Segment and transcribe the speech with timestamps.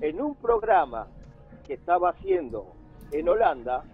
[0.00, 1.08] en un programa
[1.66, 2.66] que estaba haciendo
[3.12, 3.84] en Holanda,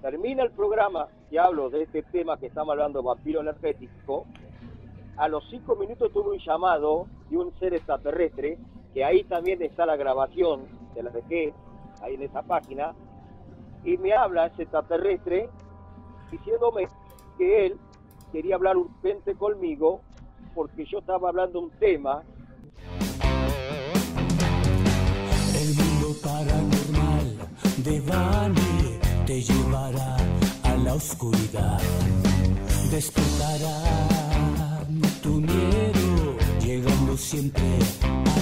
[0.00, 4.26] termina el programa que hablo de este tema que estamos hablando, vampiro energético,
[5.16, 8.58] a los cinco minutos tuve un llamado de un ser extraterrestre,
[8.92, 11.54] que ahí también está la grabación, de la dejé
[12.02, 12.94] ahí en esa página,
[13.84, 15.48] y me habla ese extraterrestre
[16.30, 16.88] diciéndome
[17.38, 17.78] que él
[18.32, 20.00] quería hablar urgente conmigo
[20.54, 22.22] porque yo estaba hablando un tema.
[26.24, 27.26] Paranormal
[27.84, 30.16] de Bani te llevará
[30.62, 31.80] a la oscuridad.
[32.90, 33.76] Despertará
[35.22, 38.33] tu miedo, llegando siempre a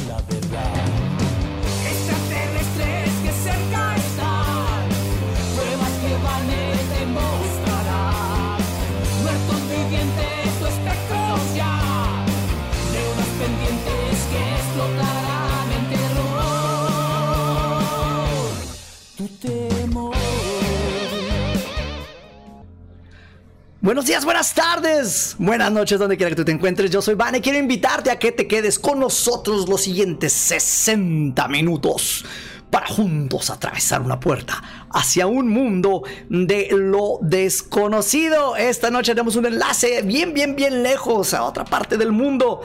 [23.92, 26.90] Buenos días, buenas tardes, buenas noches, donde quiera que tú te encuentres.
[26.90, 27.42] Yo soy Vane.
[27.42, 32.24] Quiero invitarte a que te quedes con nosotros los siguientes 60 minutos
[32.70, 38.56] para juntos atravesar una puerta hacia un mundo de lo desconocido.
[38.56, 42.62] Esta noche tenemos un enlace bien, bien, bien lejos a otra parte del mundo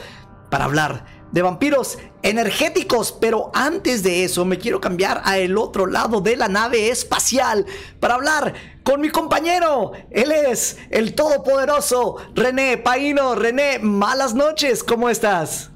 [0.48, 3.12] para hablar de vampiros energéticos.
[3.12, 7.66] Pero antes de eso, me quiero cambiar a el otro lado de la nave espacial
[8.00, 9.92] para hablar con mi compañero.
[10.10, 13.34] Él es el todopoderoso René Paino.
[13.34, 15.70] René, malas noches, ¿cómo estás?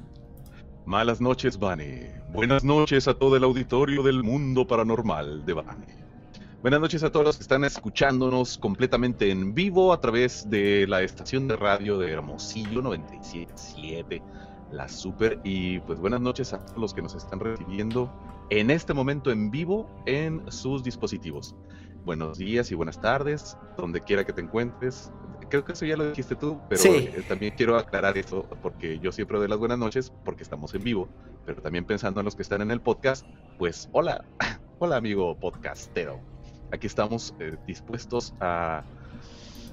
[0.85, 2.07] Malas noches, Vani.
[2.33, 6.03] Buenas noches a todo el auditorio del mundo paranormal de Vani.
[6.63, 11.01] Buenas noches a todos los que están escuchándonos completamente en vivo a través de la
[11.01, 14.21] estación de radio de Hermosillo 977,
[14.73, 15.39] la Super.
[15.43, 18.11] Y pues buenas noches a todos los que nos están recibiendo
[18.49, 21.55] en este momento en vivo en sus dispositivos.
[22.05, 25.11] Buenos días y buenas tardes, donde quiera que te encuentres.
[25.49, 26.89] Creo que eso ya lo dijiste tú, pero Sí.
[26.89, 30.83] eh, también quiero aclarar eso porque yo siempre doy las buenas noches porque estamos en
[30.83, 31.07] vivo,
[31.45, 33.25] pero también pensando en los que están en el podcast,
[33.57, 34.25] pues hola,
[34.79, 36.19] hola amigo podcastero.
[36.71, 38.83] Aquí estamos eh, dispuestos a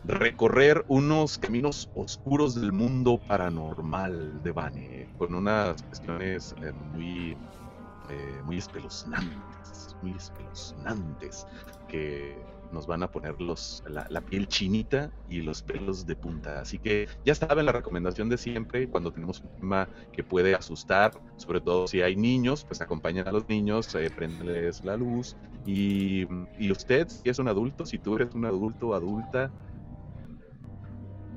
[0.04, 7.36] recorrer unos caminos oscuros del mundo paranormal de Bane, con unas cuestiones eh, muy,
[8.08, 11.46] eh, muy espeluznantes, muy espeluznantes,
[11.88, 12.36] que
[12.72, 16.60] nos van a poner los, la, piel chinita y los pelos de punta.
[16.60, 21.12] Así que ya saben la recomendación de siempre, cuando tenemos un tema que puede asustar,
[21.36, 25.36] sobre todo si hay niños, pues acompañen a los niños, eh, prendenles la luz.
[25.66, 26.26] Y,
[26.58, 29.50] y usted, si es un adulto, si tú eres un adulto, adulta,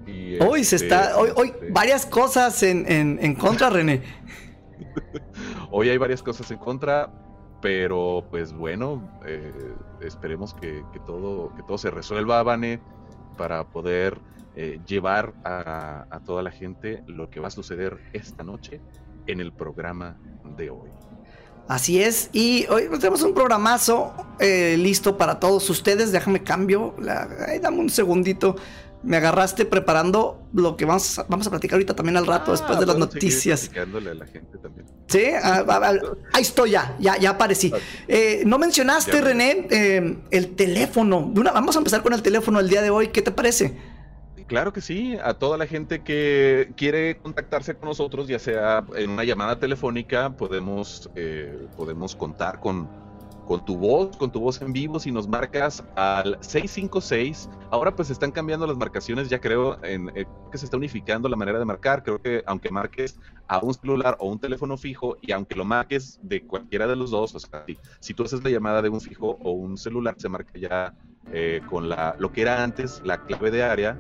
[0.06, 4.02] y, Hoy se este, está, hoy, hoy este, varias cosas en, en, en contra, René.
[5.72, 7.12] Hoy hay varias cosas en contra,
[7.62, 9.52] pero pues bueno, eh,
[10.02, 12.80] esperemos que, que todo, que todo se resuelva, Vane,
[13.38, 14.20] para poder
[14.56, 18.82] eh, llevar a, a toda la gente lo que va a suceder esta noche
[19.26, 20.18] en el programa
[20.58, 20.90] de hoy.
[21.68, 26.12] Así es, y hoy tenemos un programazo eh, listo para todos ustedes.
[26.12, 28.58] Déjame cambio, la- ay, dame un segundito.
[29.04, 32.80] Me agarraste preparando lo que vamos a, vamos a platicar ahorita también al rato, después
[32.80, 33.62] de las Ah, noticias.
[33.62, 34.86] platicándole a la gente también.
[35.08, 35.94] Sí, ah, ah, ah,
[36.34, 37.72] ahí estoy ya, ya, ya aparecí.
[38.08, 39.22] Eh, no mencionaste, Ya.
[39.22, 41.18] René, eh, el teléfono.
[41.36, 43.10] Una- vamos a empezar con el teléfono el día de hoy.
[43.10, 43.78] ¿Qué te parece?
[44.48, 49.10] Claro que sí, a toda la gente que quiere contactarse con nosotros, ya sea en
[49.10, 52.88] una llamada telefónica, podemos, eh, podemos contar con,
[53.46, 57.50] con tu voz, con tu voz en vivo, si nos marcas al 656.
[57.72, 61.36] Ahora pues están cambiando las marcaciones, ya creo en, eh, que se está unificando la
[61.36, 62.04] manera de marcar.
[62.04, 66.20] Creo que aunque marques a un celular o un teléfono fijo y aunque lo marques
[66.22, 67.66] de cualquiera de los dos, o sea,
[68.00, 70.94] si, tú haces la llamada de un fijo o un celular, se marca ya
[71.32, 73.98] eh, con la, lo que era antes, la clave de área,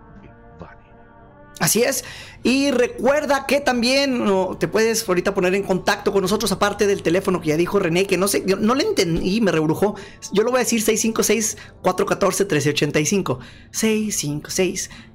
[1.60, 2.04] Así es.
[2.42, 4.26] Y recuerda que también
[4.60, 8.06] te puedes ahorita poner en contacto con nosotros, aparte del teléfono que ya dijo René,
[8.06, 9.96] que no sé, no le entendí, me rebrujó.
[10.34, 13.40] Yo lo voy a decir 656-414-1385.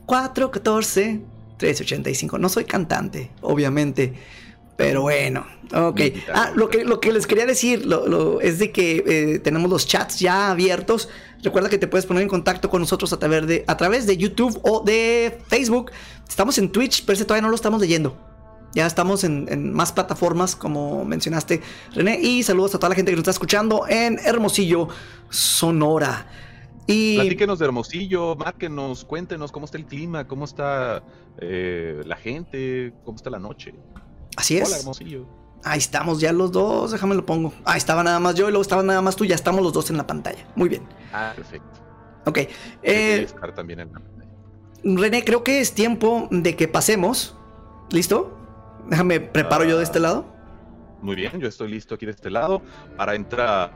[0.07, 2.39] 656-414-1385.
[2.39, 4.15] No soy cantante, obviamente.
[4.79, 5.45] Pero bueno,
[5.75, 6.01] ok.
[6.33, 9.69] Ah, lo que, lo que les quería decir lo, lo, es de que eh, tenemos
[9.69, 11.09] los chats ya abiertos.
[11.43, 14.17] Recuerda que te puedes poner en contacto con nosotros a través de, a través de
[14.17, 15.91] YouTube o de Facebook.
[16.29, 18.17] Estamos en Twitch, pero ese todavía no lo estamos leyendo.
[18.73, 21.61] Ya estamos en, en, más plataformas, como mencionaste,
[21.93, 22.21] René.
[22.21, 24.87] Y saludos a toda la gente que nos está escuchando en Hermosillo,
[25.29, 26.29] Sonora.
[26.87, 27.17] Y...
[27.17, 31.03] Platíquenos de Hermosillo, márquenos, cuéntenos cómo está el clima, cómo está
[31.41, 33.75] eh, la gente, cómo está la noche.
[34.39, 34.69] Así es.
[34.69, 35.27] Hola, Hermosillo.
[35.65, 37.53] Ahí estamos ya los dos, déjame lo pongo.
[37.65, 39.91] Ahí estaba nada más yo y luego estaba nada más tú, ya estamos los dos
[39.91, 40.47] en la pantalla.
[40.55, 40.87] Muy bien.
[41.13, 41.81] Ah, perfecto.
[42.25, 42.39] Ok.
[42.85, 44.31] Eh, estar también en la pantalla.
[44.85, 47.37] René, creo que es tiempo de que pasemos.
[47.91, 48.39] ¿Listo?
[48.89, 50.25] Déjame, preparo yo de este lado.
[51.03, 52.63] Muy bien, yo estoy listo aquí de este lado
[52.97, 53.73] para entrar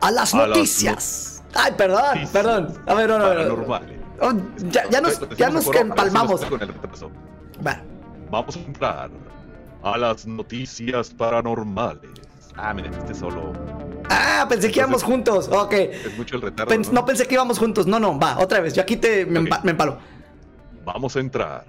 [0.00, 1.42] a las a noticias.
[1.52, 1.60] Las no...
[1.60, 2.74] Ay, perdón, noticias perdón.
[2.86, 3.80] A ver, no, no, no.
[4.20, 4.32] Oh,
[4.70, 6.40] ya, ya, nos, ya nos empalmamos.
[7.66, 7.82] Va.
[8.30, 9.10] Vamos a entrar
[9.86, 12.10] a las noticias paranormales.
[12.56, 13.52] Ah, miren, este solo.
[14.10, 15.48] Ah, pensé que íbamos juntos.
[15.48, 15.72] Ok.
[15.72, 16.70] Es mucho el retardo.
[16.70, 17.00] Pens ¿no?
[17.00, 17.06] ¿no?
[17.06, 17.86] pensé que íbamos juntos.
[17.86, 18.74] No, no, va, otra vez.
[18.74, 19.52] Yo aquí te me, okay.
[19.62, 19.98] me empalo.
[20.84, 21.66] Vamos a entrar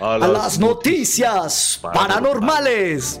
[0.00, 3.20] a las, noticias, paranormales.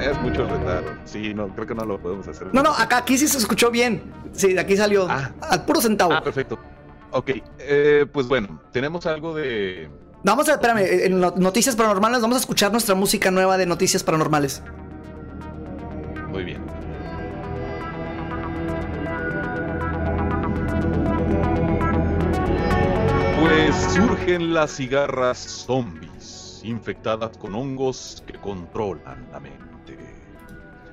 [0.00, 0.92] Es mucho el retardo.
[1.04, 2.54] Sí, no, creo que no lo podemos hacer.
[2.54, 4.12] No, no, acá aquí sí se escuchó bien.
[4.32, 5.32] Sí, de aquí salió ah.
[5.40, 6.12] al puro centavo.
[6.12, 6.58] Ah, perfecto.
[7.10, 9.88] Ok, eh, pues bueno, tenemos algo de
[10.24, 14.62] Vamos a, espérame, en Noticias Paranormales vamos a escuchar nuestra música nueva de Noticias Paranormales.
[16.30, 16.64] Muy bien.
[23.38, 29.98] Pues surgen las cigarras zombies, infectadas con hongos que controlan la mente.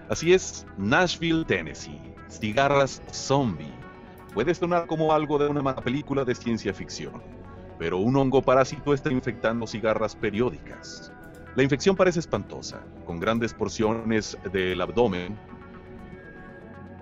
[0.09, 2.01] Así es, Nashville, Tennessee.
[2.27, 3.73] Cigarras zombie.
[4.33, 7.40] Puede sonar como algo de una película de ciencia ficción
[7.81, 11.11] pero un hongo parásito está infectando cigarras periódicas.
[11.55, 15.35] La infección parece espantosa, con grandes porciones del abdomen.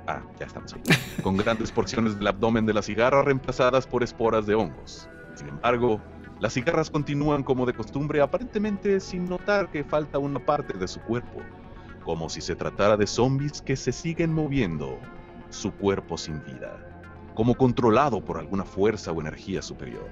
[0.08, 0.82] Ah, ya estamos ahí.
[1.22, 5.10] Con grandes porciones del abdomen de la cigarra reemplazadas por esporas de hongos.
[5.36, 6.00] Sin embargo,
[6.40, 11.02] las cigarras continúan como de costumbre, aparentemente sin notar que falta una parte de su
[11.02, 11.42] cuerpo,
[12.06, 14.98] como si se tratara de zombies que se siguen moviendo,
[15.50, 16.80] su cuerpo sin vida,
[17.36, 20.08] como controlado por alguna fuerza o energía superior.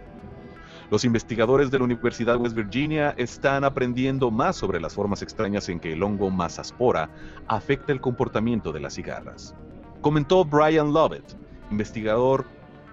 [0.90, 5.68] Los investigadores de la Universidad de West Virginia están aprendiendo más sobre las formas extrañas
[5.68, 7.10] en que el hongo Masaspora
[7.50, 9.54] afecta el comportamiento de las cigarras.
[10.00, 11.36] Comentó Brian Lovett,
[11.72, 12.46] investigador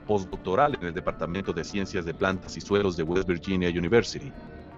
[0.09, 4.33] postdoctoral en el Departamento de Ciencias de Plantas y Suelos de West Virginia University,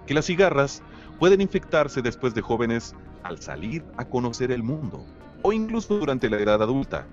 [0.07, 0.83] que las cigarras
[1.19, 5.07] pueden infectarse después de jóvenes al salir a conocer el mundo
[5.41, 7.07] o incluso durante la edad adulta.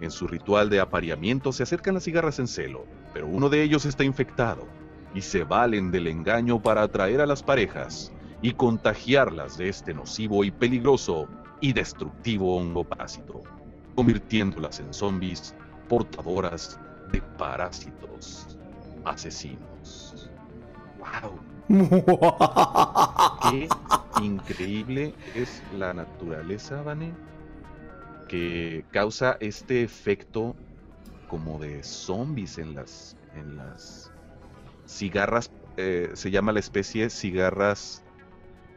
[0.00, 3.84] En su ritual de apareamiento se acercan las cigarras en celo, pero uno de ellos
[3.84, 4.66] está infectado
[5.14, 8.12] y se valen del engaño para atraer a las parejas
[8.42, 11.28] y contagiarlas de este nocivo y peligroso
[11.60, 13.42] y destructivo hongo parásito,
[13.94, 15.54] convirtiéndolas en zombies
[15.88, 16.78] portadoras
[17.12, 18.58] de parásitos
[19.04, 20.30] asesinos.
[20.98, 21.40] ¡Wow!
[23.50, 23.68] Qué
[24.22, 27.12] increíble es la naturaleza, Vane,
[28.28, 30.54] que causa este efecto
[31.28, 34.05] como de zombies en las, en las
[34.86, 38.02] cigarras, eh, se llama la especie cigarras,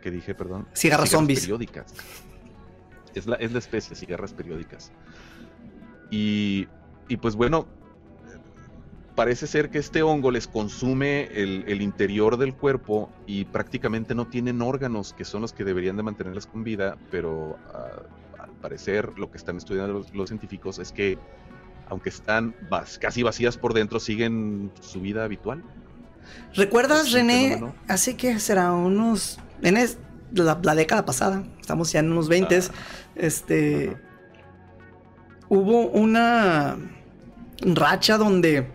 [0.01, 0.67] que dije, perdón?
[0.73, 1.41] Cigarras, cigarras zombies.
[1.41, 1.93] Periódicas.
[3.15, 4.91] Es la, es la especie, cigarras periódicas.
[6.11, 6.67] Y,
[7.07, 7.67] y pues bueno,
[9.15, 14.27] parece ser que este hongo les consume el, el, interior del cuerpo y prácticamente no
[14.27, 19.19] tienen órganos que son los que deberían de mantenerlas con vida, pero uh, al parecer
[19.19, 21.17] lo que están estudiando los, los, científicos es que
[21.89, 22.55] aunque están
[23.01, 25.63] casi vacías por dentro, siguen su vida habitual.
[26.55, 27.61] ¿Recuerdas, René?
[27.87, 29.39] Hace que será unos.
[29.61, 29.75] En
[30.33, 32.55] la, la, década pasada, estamos ya en unos 20.
[32.55, 32.61] Ah.
[33.15, 33.89] Este.
[33.89, 34.09] Ajá.
[35.49, 36.77] Hubo una
[37.61, 38.67] racha donde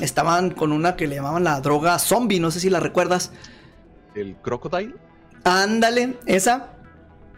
[0.00, 3.30] estaban con una que le llamaban la droga zombie, no sé si la recuerdas.
[4.14, 4.94] ¿El crocodile?
[5.44, 6.70] Ándale, esa.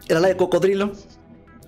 [0.07, 0.93] Era la de cocodrilo.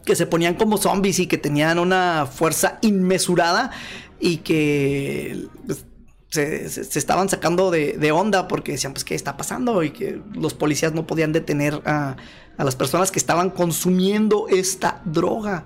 [0.05, 3.71] Que se ponían como zombies y que tenían una fuerza inmesurada
[4.19, 5.85] y que pues,
[6.29, 9.83] se, se, se, estaban sacando de, de, onda porque decían, pues, ¿qué está pasando?
[9.83, 12.17] Y que los policías no podían detener a,
[12.57, 15.65] a las personas que estaban consumiendo esta droga.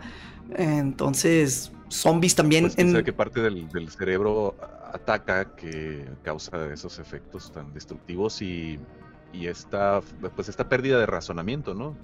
[0.56, 2.66] Entonces, zombies también...
[2.66, 3.04] Pues, en...
[3.04, 4.56] qué parte del, del, cerebro
[4.94, 8.80] ataca que causa esos efectos tan destructivos y,
[9.34, 10.02] y esta,
[10.36, 11.96] pues esta pérdida de razonamiento, ¿no?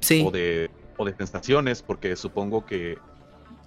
[0.00, 0.24] Sí.
[0.26, 2.98] O de, o de sensaciones, porque supongo que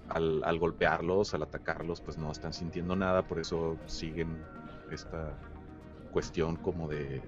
[0.10, 4.38] al, al golpearlos, al atacarlos, pues no están sintiendo nada, por eso siguen
[4.92, 5.34] esta
[6.12, 7.22] cuestión como de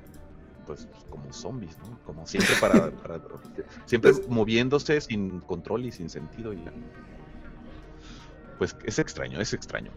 [0.66, 1.98] pues como zombies, ¿no?
[2.06, 3.22] Como siempre para, para-
[3.86, 6.64] siempre Pues- moviéndose sin control y sin sentido y.
[8.58, 9.92] Pues es extraño, es extraño.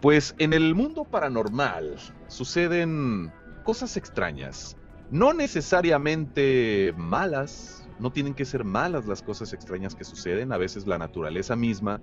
[0.00, 1.96] Pues en el mundo paranormal
[2.28, 3.30] suceden
[3.62, 4.76] cosas extrañas,
[5.10, 10.86] no necesariamente malas, no tienen que ser malas las cosas extrañas que suceden, a veces
[10.86, 12.00] la naturaleza misma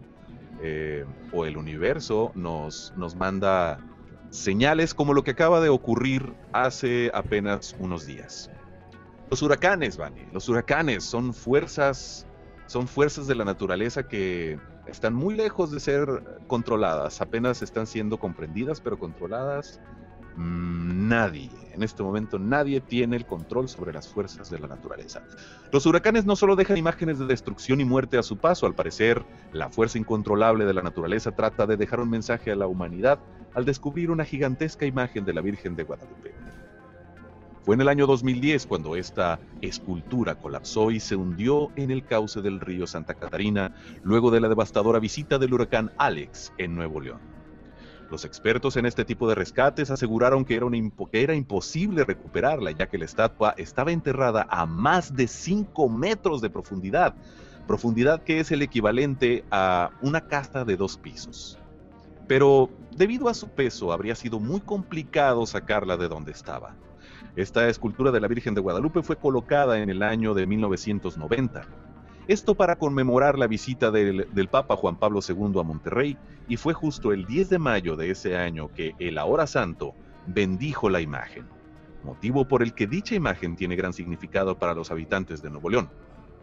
[0.62, 3.80] eh, o el universo nos, nos manda
[4.30, 8.50] señales como lo que acaba de ocurrir hace apenas unos días.
[9.30, 12.26] Los huracanes, Vani, los huracanes son fuerzas,
[12.68, 16.08] son fuerzas de la naturaleza que están muy lejos de ser
[16.48, 19.82] controladas, apenas están siendo comprendidas, pero controladas
[20.38, 21.50] nadie.
[21.74, 25.24] En este momento nadie tiene el control sobre las fuerzas de la naturaleza.
[25.72, 29.24] Los huracanes no solo dejan imágenes de destrucción y muerte a su paso, al parecer,
[29.52, 33.20] la fuerza incontrolable de la naturaleza trata de dejar un mensaje a la humanidad
[33.54, 36.34] al descubrir una gigantesca imagen de la Virgen de Guadalupe.
[37.64, 42.42] Fue en el año 2010 cuando esta escultura colapsó y se hundió en el cauce
[42.42, 47.37] del río Santa Catarina luego de la devastadora visita del huracán Alex en Nuevo León.
[48.10, 50.60] Los expertos en este tipo de rescates aseguraron que
[51.12, 56.50] era, imposible recuperarla ya que la estatua estaba enterrada a más de 5 metros de
[56.50, 57.16] profundidad,
[57.68, 61.60] profundidad que es el equivalente a una casa de dos pisos.
[62.28, 66.76] Pero debido a su peso habría sido muy complicado sacarla de donde estaba.
[67.36, 71.87] Esta escultura de la Virgen de Guadalupe fue colocada en el año de 1990.
[72.28, 76.18] Esto para conmemorar la visita del, Papa Juan Pablo II a Monterrey
[76.50, 79.94] y fue justo el 10 de mayo de ese año que el ahora santo
[80.26, 81.46] bendijo la imagen,
[82.04, 85.90] motivo por el que dicha imagen tiene gran significado para los habitantes de Nuevo León.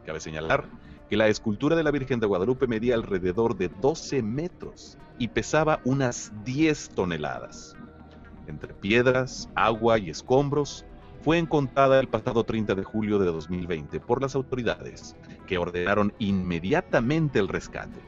[0.07, 0.65] Cabe señalar
[1.11, 5.81] que la escultura de la Virgen de Guadalupe medía alrededor de 12 metros y pesaba
[5.85, 7.77] unas 10 toneladas.
[8.47, 10.87] Entre piedras, agua y escombros,
[11.25, 17.39] fue encontrada el pasado 30 de julio de 2020 por las autoridades, que ordenaron inmediatamente
[17.39, 18.01] el rescate.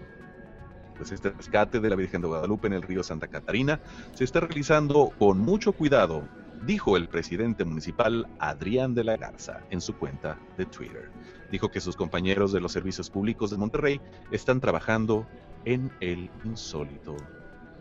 [0.96, 3.80] Pues este rescate de la Virgen de Guadalupe en el río Santa Catarina
[4.14, 6.26] se está realizando con mucho cuidado,
[6.64, 11.10] dijo el presidente municipal Adrián de la Garza en su cuenta de Twitter.
[11.50, 14.00] Dijo que sus compañeros de los servicios públicos de Monterrey
[14.30, 15.26] están trabajando
[15.64, 17.16] en el insólito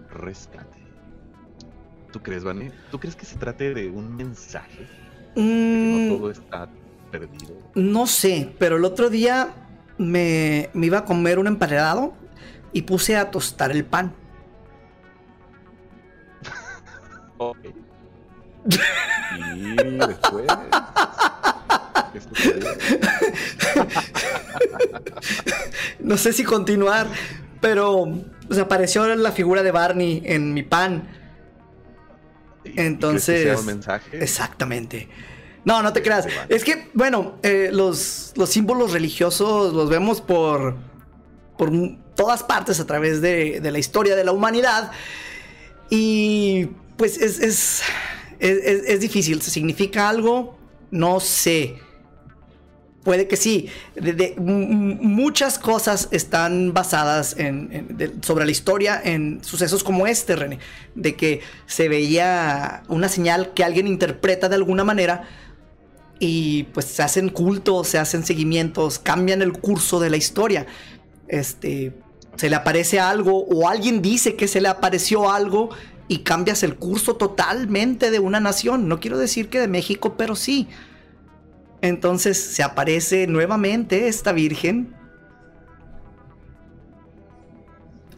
[0.10, 0.84] rescate.
[2.12, 2.72] ¿Tú crees, Vane?
[2.92, 4.88] ¿Tú crees que se trate de un mensaje?
[5.36, 6.70] De que Mm, no todo está
[7.20, 7.56] perdido.
[7.76, 9.54] no sé, pero el otro día
[9.98, 12.14] me, me iba a comer un emparedado
[12.74, 14.14] y puse a tostar el pan.
[17.38, 17.58] Ok.
[18.68, 20.46] Y después.
[26.00, 27.08] No sé si continuar,
[27.62, 31.08] pero o sea, apareció la figura de Barney en mi pan.
[32.64, 34.22] ¿Y- y que Entonces, sea un mensaje?
[34.24, 35.10] Exactamente.
[35.66, 36.28] No, no te creas.
[36.48, 40.76] Es que, bueno, eh, los, los símbolos religiosos los vemos por,
[41.58, 41.72] por
[42.16, 44.92] todas partes a través de, de la historia de la humanidad.
[45.90, 46.68] Y
[46.98, 47.82] pues es, es,
[48.40, 49.42] es, difícil.
[49.42, 50.58] ¿Significa algo?
[50.92, 51.78] No sé.
[53.04, 53.70] Puede que sí.
[53.96, 60.08] De- de- muchas cosas están basadas en, en- de- sobre la historia en sucesos como
[60.08, 60.60] este, René.
[60.96, 65.28] De que se veía una señal que alguien interpreta de alguna manera
[66.20, 70.66] y pues se hacen cultos, se hacen seguimientos, cambian el curso de la historia.
[71.28, 71.94] Este,
[72.36, 75.70] se le aparece algo o alguien dice que se le apareció algo
[76.08, 78.88] y cambias el curso totalmente de una nación.
[78.88, 80.68] No quiero decir que de México, pero sí.
[81.82, 84.96] Entonces se aparece nuevamente esta virgen.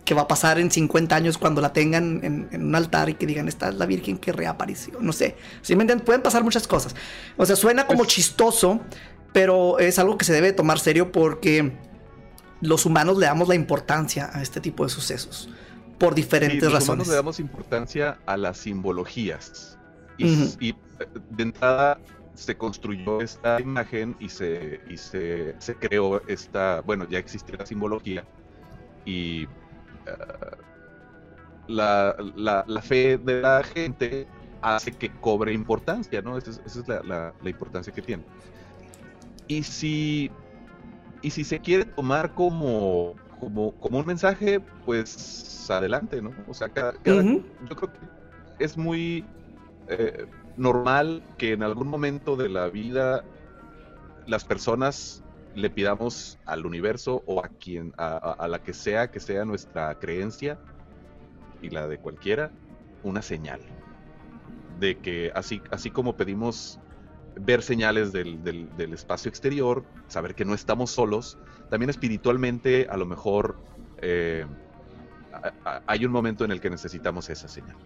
[0.08, 3.16] Que va a pasar en 50 años cuando la tengan en, en un altar y
[3.16, 5.00] que digan, esta es la virgen que reapareció.
[5.02, 5.36] No sé.
[5.62, 6.06] ¿Sí me entienden?
[6.06, 6.96] Pueden pasar muchas cosas.
[7.36, 8.80] O sea, suena como Pues- chistoso,
[9.34, 11.74] pero es algo que se debe tomar serio porque
[12.62, 15.50] los humanos le damos la importancia a este tipo de sucesos.
[15.98, 16.90] Por Sí, diferentes los razones.
[16.90, 19.78] humanos le damos importancia a las simbologías.
[20.18, 20.26] Y,
[20.62, 20.74] y,
[21.32, 22.00] de entrada
[22.34, 27.66] se construyó esta imagen y se, y se, se creó esta, bueno, ya existía la
[27.66, 28.24] simbología
[29.06, 29.48] y
[31.68, 34.28] la, la- la fe de la gente
[34.62, 36.38] hace que cobre importancia, ¿no?
[36.38, 38.24] Esa es, esa es la, la- la importancia que tiene.
[39.48, 40.32] Y si,
[41.22, 46.34] y si se quiere tomar como, como, como un mensaje, pues adelante, ¿no?
[46.48, 48.00] O sea, cada, cada- yo creo que
[48.60, 49.26] es muy...
[49.88, 53.24] eh, normal que en algún momento de la vida
[54.26, 55.24] las personas
[55.58, 60.60] le pidamos al universo o a quien, a, la que sea que sea nuestra creencia
[61.62, 62.54] y la de cualquiera,
[63.04, 63.62] una señal.
[64.80, 66.80] De que así, así como pedimos
[67.36, 71.38] ver señales del, del- espacio exterior, saber que no estamos solos,
[71.70, 73.60] también espiritualmente a lo mejor
[74.02, 74.46] eh,
[75.86, 77.78] hay un momento en el que necesitamos esa señal.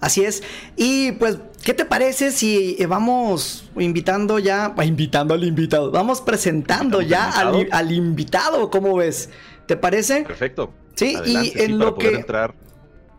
[0.00, 0.42] Así es.
[0.76, 6.20] Y pues, ¿qué te parece si eh, vamos invitando ya, ah, invitando al invitado, vamos
[6.20, 7.78] presentando ¿Invitamos ya al al, invitado?
[7.80, 9.30] al invitado, ¿cómo ves?
[9.66, 10.22] ¿Te parece?
[10.22, 10.72] Perfecto.
[10.94, 12.54] Sí, y en lo que- entrar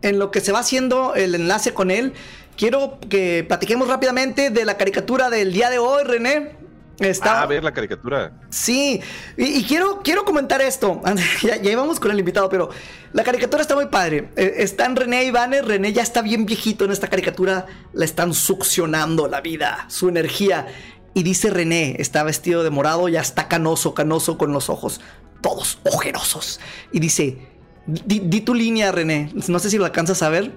[0.02, 2.14] En lo que se va haciendo el enlace con él,
[2.56, 6.59] quiero que platiquemos rápidamente de la caricatura del día de hoy, René.
[7.00, 7.42] Está...
[7.42, 8.34] a ver la caricatura.
[8.50, 9.02] Sí,
[9.38, 11.02] y, y quiero, quiero comentar esto.
[11.42, 12.70] ya, ya íbamos con el invitado, pero
[13.14, 14.32] la caricatura está muy padre.
[14.36, 15.62] Eh, están René y Vane.
[15.62, 17.66] René ya está bien viejito en esta caricatura.
[17.94, 20.68] Le están succionando la vida, su energía.
[21.14, 25.02] Y dice René, está vestido de morado, ya está canoso, canoso con los ojos
[25.42, 26.60] todos ojerosos.
[26.92, 27.38] Y dice,
[27.86, 29.32] di, di tu línea, René.
[29.48, 30.52] No sé si lo alcanzas a ver.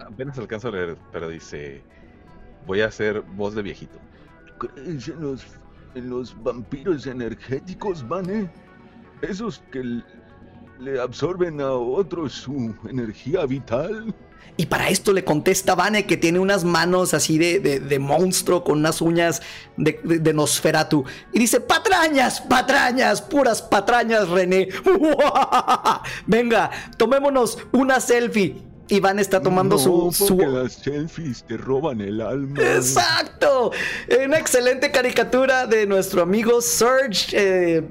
[0.00, 1.82] Apenas alcanzo a leer, pero dice,
[2.66, 3.98] voy a hacer voz de viejito.
[4.58, 5.42] ¿Crees en los,
[5.96, 8.50] en los vampiros energéticos, Vane?
[9.22, 10.02] Esos que
[10.78, 14.14] le absorben a otros su energía vital.
[14.58, 18.78] Y para esto le contesta Vane que tiene unas manos así de, de- monstruo con
[18.78, 19.40] unas uñas
[19.76, 21.04] de- de Nosferatu.
[21.32, 24.68] Y dice, patrañas, patrañas, puras patrañas, René.
[26.26, 28.62] Venga, tomémonos una selfie.
[29.00, 30.12] Vane está tomando no, su...
[30.12, 32.60] su- porque las selfies te roban el alma.
[32.60, 33.70] Exacto.
[34.24, 37.28] Una excelente caricatura de nuestro amigo Serge.
[37.32, 37.82] eh,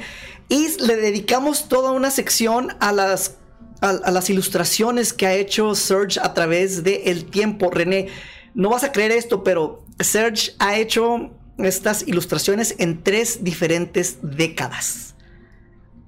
[0.50, 3.38] Y le dedicamos toda una sección a las,
[3.82, 7.70] a, a las ilustraciones que ha hecho Serge a través del tiempo.
[7.72, 8.08] René,
[8.54, 15.16] no vas a creer esto, pero Serge ha hecho estas ilustraciones en tres diferentes décadas.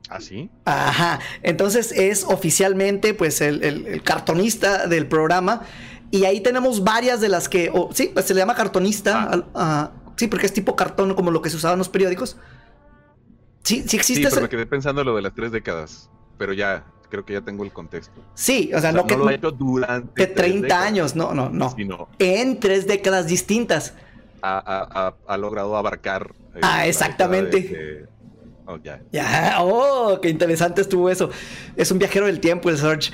[0.09, 0.49] ¿Así?
[0.65, 5.61] Ajá, entonces es oficialmente pues el, el- el cartonista del programa
[6.09, 9.45] y ahí tenemos varias de las que, sí, pues se le llama cartonista, Ah.
[9.55, 12.35] ah, sí, porque es tipo cartón como lo que se usaba en los periódicos.
[13.63, 16.09] Sí, sí Sí, existe pero ese- me quedé pensando lo de las tres décadas.
[16.37, 18.19] Pero ya, creo que ya tengo el contexto.
[18.33, 20.87] Sí, o sea, O sea, no, que lo ha hecho durante de tres 30 décadas,
[20.87, 21.69] años, no, no, no.
[21.75, 23.93] Sino En tres décadas distintas.
[24.41, 26.31] ha, ha- logrado abarcar.
[26.55, 27.57] eh, Ah, exactamente.
[27.61, 28.07] década de- de-
[28.65, 28.99] oh, ya.
[29.11, 31.29] Ya, oh, qué interesante estuvo eso.
[31.75, 33.11] Es un viajero del tiempo el Serge.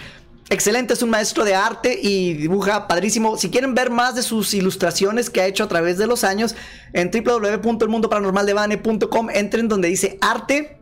[0.50, 3.36] Excelente, es un maestro de arte y dibuja padrísimo.
[3.36, 6.56] Si quieren ver más de sus ilustraciones que ha hecho a través de los años,
[6.94, 10.78] en www.elmundoparanormaldevane.com entren donde dice arte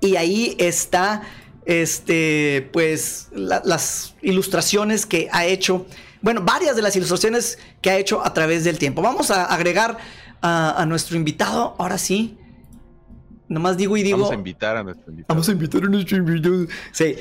[0.00, 1.22] y ahí está,
[1.66, 5.86] este, pues, la- las ilustraciones que ha hecho.
[6.22, 9.02] Bueno, varias de las ilustraciones que ha hecho a través del tiempo.
[9.02, 9.98] Vamos a agregar
[10.40, 12.38] a, a nuestro invitado, ahora sí.
[13.48, 14.16] Nomás digo y digo.
[14.18, 15.34] Vamos a invitar a nuestro invitado.
[15.34, 16.66] Vamos a invitar a nuestro invitado.
[16.92, 17.16] Sí.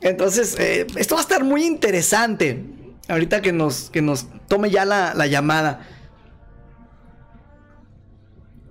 [0.00, 2.64] Entonces, eh, esto va a estar muy interesante.
[3.08, 5.86] Ahorita que nos, que nos tome ya la, la llamada.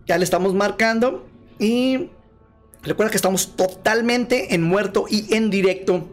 [0.08, 1.28] Ya le estamos marcando.
[1.60, 2.10] Y
[2.84, 6.08] recuerda que estamos totalmente en muerto y en directo.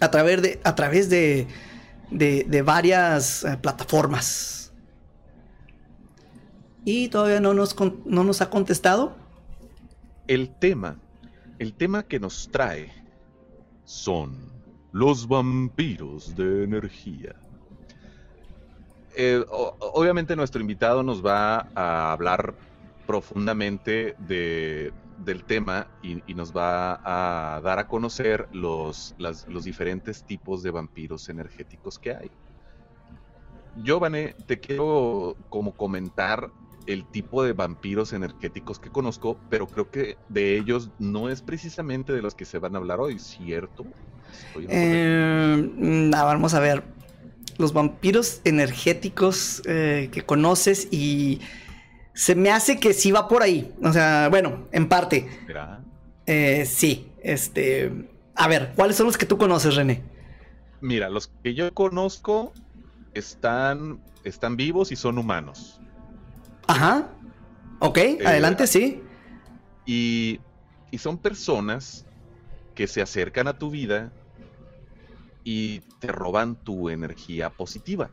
[0.00, 1.48] A través de, a través de,
[2.10, 4.72] de, varias eh, plataformas.
[6.84, 9.16] Y todavía no nos, no nos ha contestado.
[10.28, 10.96] El tema,
[11.58, 12.92] el tema que nos trae
[13.84, 14.36] son
[14.92, 17.34] los vampiros de energía.
[19.16, 22.54] Eh, obviamente nuestro invitado nos va a hablar
[23.06, 24.92] profundamente de,
[25.24, 31.28] del tema y, nos va a dar a conocer los, los diferentes tipos de vampiros
[31.28, 32.30] energéticos que hay.
[33.82, 36.50] Yo, Vané, te quiero como comentar
[36.86, 42.14] el tipo de vampiros energéticos que conozco, pero creo que de ellos no es precisamente
[42.14, 43.84] de los que se van a hablar hoy, ¿cierto?
[44.56, 46.82] Mm, ah, vamos a ver.
[47.58, 51.40] Los vampiros energéticos eh, que conoces y
[52.18, 53.72] se me hace que sí va por ahí.
[53.80, 55.28] O sea, bueno, en parte.
[56.26, 57.12] Eh, sí.
[57.22, 57.92] Este.
[58.34, 60.02] A ver, ¿cuáles son los que tú conoces, René?
[60.80, 62.52] Mira, los que yo conozco
[63.14, 65.80] están, están vivos y son humanos.
[66.66, 67.06] Ajá.
[67.78, 69.00] Ok, adelante, sí.
[69.86, 70.40] Y,
[70.90, 72.04] y son personas
[72.74, 74.10] que se acercan a tu vida
[75.44, 78.10] y te roban tu energía positiva.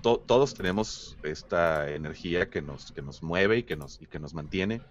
[0.00, 4.18] To- todos tenemos esta energía que nos, que nos mueve y que nos, y que
[4.20, 4.84] nos mantiene.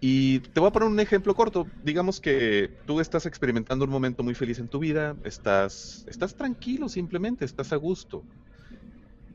[0.00, 1.72] Y te voy a poner un ejemplo corto.
[1.82, 6.88] Digamos que tú estás experimentando un momento muy feliz en tu vida, estás, estás tranquilo
[6.88, 8.28] simplemente, estás a gusto.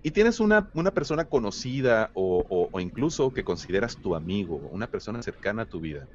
[0.03, 5.23] Y tienes una, una persona conocida o- o incluso que consideras tu amigo, una persona
[5.23, 6.09] cercana a tu vida.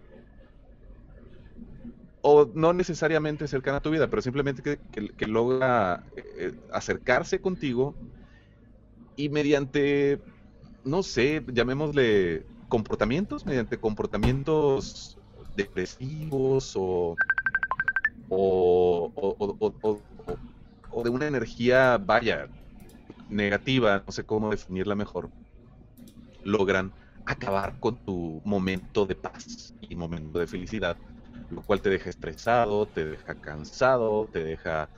[2.31, 7.85] O no necesariamente cercana a tu vida, pero simplemente que, logra eh, eh, acercarse contigo
[9.17, 10.23] y mediante,
[10.85, 15.21] no sé, llamémosle comportamientos, mediante comportamientos
[15.55, 17.21] depresivos o-
[18.29, 19.13] o-
[19.83, 20.41] o-
[20.91, 22.51] o de una energía, vaya,
[23.29, 25.33] negativa, no sé cómo definirla mejor,
[26.43, 30.99] logran acabar con tu momento de paz y momento de felicidad,
[31.49, 34.91] lo cual te deja estresado, te deja cansado, te deja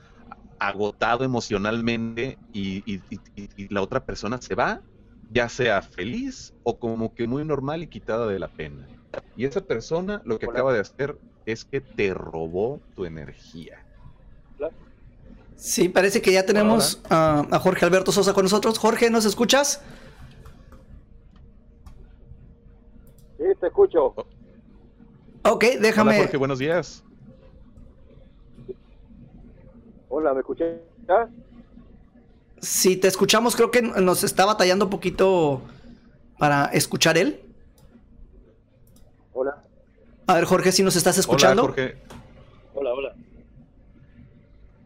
[0.58, 4.82] agotado emocionalmente y, y- y- y- y la otra persona se va,
[5.28, 8.88] ya sea feliz o como que muy normal y quitada de la pena.
[9.34, 10.58] Y esa persona lo que Hola.
[10.58, 13.86] acaba de hacer es que te robó tu energía.
[15.56, 18.78] Sí, parece que ya tenemos a, a Jorge Alberto Sosa con nosotros.
[18.78, 19.82] Jorge, ¿nos escuchas?
[23.36, 24.14] Sí, te escucho.
[25.42, 26.12] Ok, déjame.
[26.12, 27.02] Hola Jorge, buenos días.
[30.08, 30.76] Hola, ¿me escuchás?
[32.60, 35.62] Si te escuchamos, creo que nos está batallando un poquito
[36.38, 37.40] para escuchar él.
[39.32, 39.62] Hola.
[40.26, 41.62] A ver, Jorge, si nos estás escuchando.
[41.62, 41.96] Hola Jorge.
[42.74, 43.14] Hola, hola.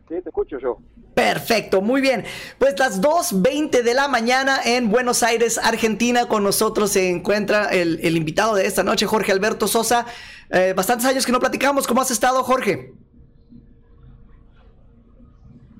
[0.09, 0.79] Sí, te escucho yo.
[1.15, 2.25] Perfecto, muy bien.
[2.59, 6.27] Pues las 2.20 de la mañana en Buenos Aires, Argentina.
[6.29, 10.07] Con nosotros se encuentra el, el invitado de esta noche, Jorge Alberto Sosa.
[10.57, 11.85] Eh, bastantes años que no platicamos.
[11.85, 12.95] ¿Cómo has estado, Jorge?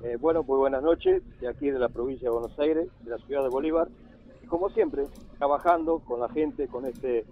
[0.03, 3.17] Eh, bueno, pues buenas noches, de aquí de la provincia de Buenos Aires, de la
[3.19, 3.87] ciudad de Bolívar.
[4.43, 5.05] Y como siempre,
[5.37, 7.25] trabajando con la gente, con este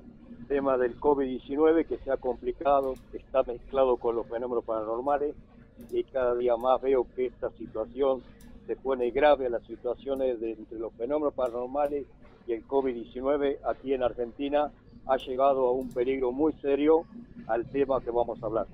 [0.47, 5.35] tema del COVID-19 que se ha complicado, está mezclado con los fenómenos paranormales
[5.91, 8.23] y cada día más veo que esta situación
[8.67, 12.05] se pone grave, las situaciones entre los fenómenos paranormales
[12.47, 14.71] y el COVID-19 aquí en Argentina
[15.07, 17.05] ha llegado a un peligro muy serio
[17.47, 18.67] al tema que vamos a hablar.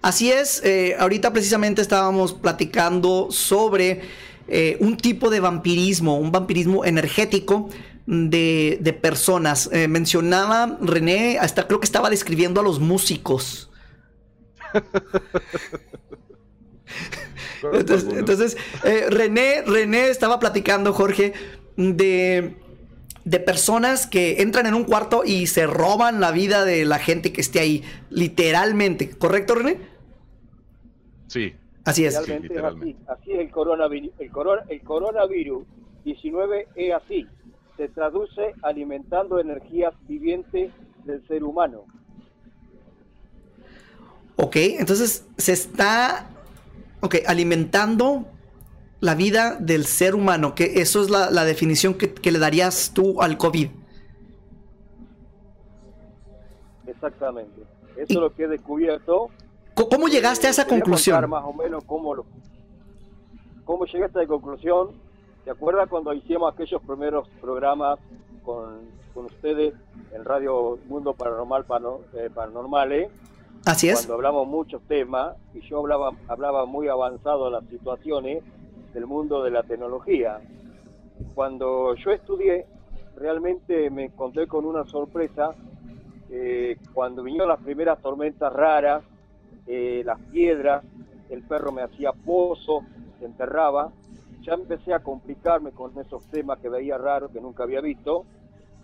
[0.00, 4.02] Así es, eh, ahorita precisamente estábamos platicando sobre
[4.46, 7.68] eh, un tipo de vampirismo, un vampirismo energético
[8.06, 9.68] de, de personas.
[9.72, 13.70] Eh, mencionaba René, hasta creo que estaba describiendo a los músicos.
[17.72, 21.32] Entonces, entonces, eh, René, René estaba platicando, Jorge,
[21.76, 22.56] de,
[23.28, 27.32] de personas que entran en un cuarto y se roban la vida de la gente
[27.32, 29.10] que esté ahí, literalmente.
[29.10, 29.78] ¿Correcto, René?
[31.26, 32.14] Sí, Así es.
[32.14, 33.02] Realmente es así, literalmente.
[33.12, 34.10] así es el coronavirus.
[34.18, 35.64] El, corona- el coronavirus
[36.04, 37.26] 19 es así.
[37.76, 40.70] Se traduce alimentando energías vivientes
[41.04, 41.84] del ser humano.
[44.36, 46.28] Ok, entonces se está
[47.00, 48.26] ok, alimentando
[49.00, 52.92] la vida del ser humano, que eso es la, la definición que, que le darías
[52.94, 53.68] tú al COVID.
[56.86, 57.62] Exactamente.
[57.96, 59.28] Eso es lo que he descubierto.
[59.74, 61.30] ¿Cómo llegaste a esa Eh, te voy conclusión?
[61.30, 62.24] más o menos cómo, lo,
[63.64, 64.90] cómo llegué a esta conclusión.
[65.44, 67.98] ¿Te acuerdas cuando hicimos aquellos primeros programas
[68.44, 68.80] con,
[69.14, 69.74] con ustedes
[70.12, 73.08] en Radio Mundo Paranormal Pano- eh, Paranormales?
[73.64, 73.96] Así es.
[73.96, 78.42] cuando hablamos muchos temas y yo hablaba, hablaba muy avanzado de las situaciones
[78.92, 80.40] del mundo de la tecnología.
[81.34, 82.66] Cuando yo estudié,
[83.16, 85.50] realmente me encontré con una sorpresa.
[86.30, 89.02] eh, cuando vinieron las primeras tormentas raras,
[89.66, 90.84] eh, las piedras,
[91.30, 92.82] el perro me hacía pozo,
[93.18, 93.90] se enterraba,
[94.42, 98.24] ya empecé a complicarme con esos temas que veía raros, que nunca había visto.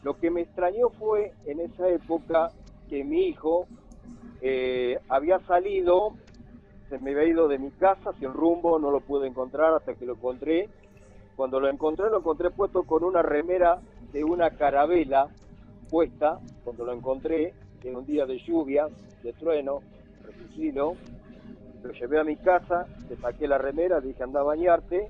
[0.03, 2.51] Lo que me extrañó fue en esa época
[2.89, 3.67] que mi hijo
[4.41, 6.15] eh, había salido,
[6.89, 10.07] se me había ido de mi casa sin rumbo, no lo pude encontrar hasta que
[10.07, 10.69] lo encontré.
[11.37, 13.81] Cuando lo encontré, lo encontré puesto con una remera
[14.13, 15.29] de una carabela
[15.91, 18.87] puesta, cuando lo encontré, en un día de lluvia,
[19.23, 19.81] de trueno,
[20.23, 20.95] refusilio,
[21.83, 25.09] lo llevé a mi casa, le saqué la remera, dije anda a bañarte,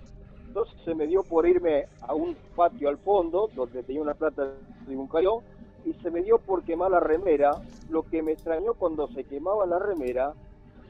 [0.49, 4.51] entonces se me dio por irme a un patio al fondo, donde tenía una plata
[4.87, 5.41] de un cayó,
[5.85, 7.51] y se me dio por quemar la remera.
[7.91, 10.33] Lo que me extrañó cuando se quemaba la remera,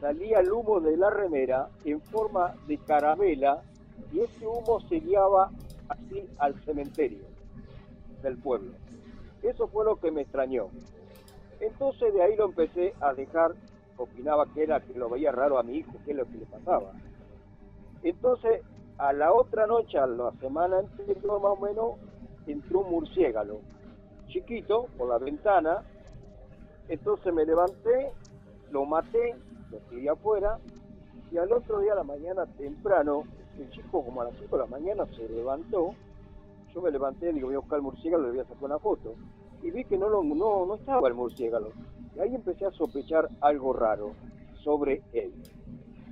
[0.04, 3.62] salía el humo de la remera en forma de carabela
[4.12, 5.50] y ese humo se guiaba
[5.88, 7.24] así al cementerio
[8.22, 8.72] del pueblo.
[9.42, 10.68] Eso fue lo que me extrañó.
[11.58, 13.52] Entonces de ahí lo empecé a dejar,
[13.96, 16.44] opinaba que era que lo veía raro a mi hijo, que es lo que le
[16.46, 16.92] pasaba.
[18.02, 18.60] Entonces
[18.98, 21.92] A la otra noche, a la semana anterior más o menos,
[22.46, 23.60] entró un murciélago,
[24.28, 25.82] chiquito, por la ventana.
[26.88, 28.12] Entonces me levanté,
[28.70, 29.34] lo maté,
[29.90, 30.58] lo afuera,
[31.30, 33.24] y al otro día a la mañana temprano,
[33.58, 35.94] el chico como a las 5 de la mañana se levantó,
[36.74, 39.14] yo me levanté, digo, voy a buscar el murciélago, le voy a sacar una foto.
[39.62, 41.70] Y vi que no, lo, no, no estaba el murciélago.
[42.16, 44.12] Y ahí empecé a sospechar algo raro
[44.62, 45.32] sobre él.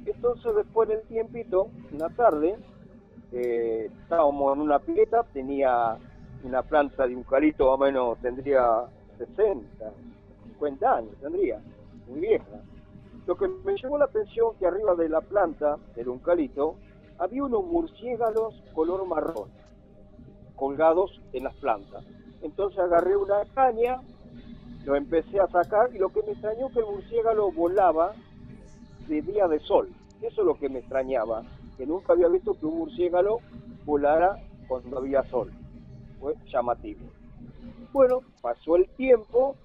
[0.06, 2.56] Entonces después del tiempito, una tarde,
[3.32, 5.96] eh, estábamos en una pileta, tenía
[6.44, 8.84] una planta de eucalipto más o menos, tendría
[9.18, 9.92] 60,
[10.54, 11.60] 50 años, tendría,
[12.08, 12.60] muy vieja.
[13.26, 16.76] Lo que me llamó la atención que arriba de la planta del eucalipto
[17.18, 19.48] había unos murciélagos color marrón
[20.56, 22.04] colgados en las plantas.
[22.40, 24.00] Entonces agarré una caña,
[24.84, 28.12] lo empecé a sacar y lo que me extrañó que el murciélago volaba
[29.08, 29.88] de día de sol.
[30.20, 31.42] Eso es lo que me extrañaba,
[31.76, 33.40] que nunca había visto que un murciélago
[33.84, 34.36] volara
[34.68, 35.52] cuando había sol.
[36.20, 37.06] Fue llamativo.
[37.92, 39.56] Bueno, pasó el tiempo,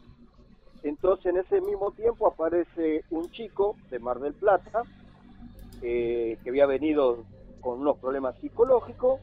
[0.88, 4.84] entonces en ese mismo tiempo aparece un chico de Mar del Plata,
[5.82, 7.26] eh, que había venido
[7.62, 9.19] con unos problemas psicológicos,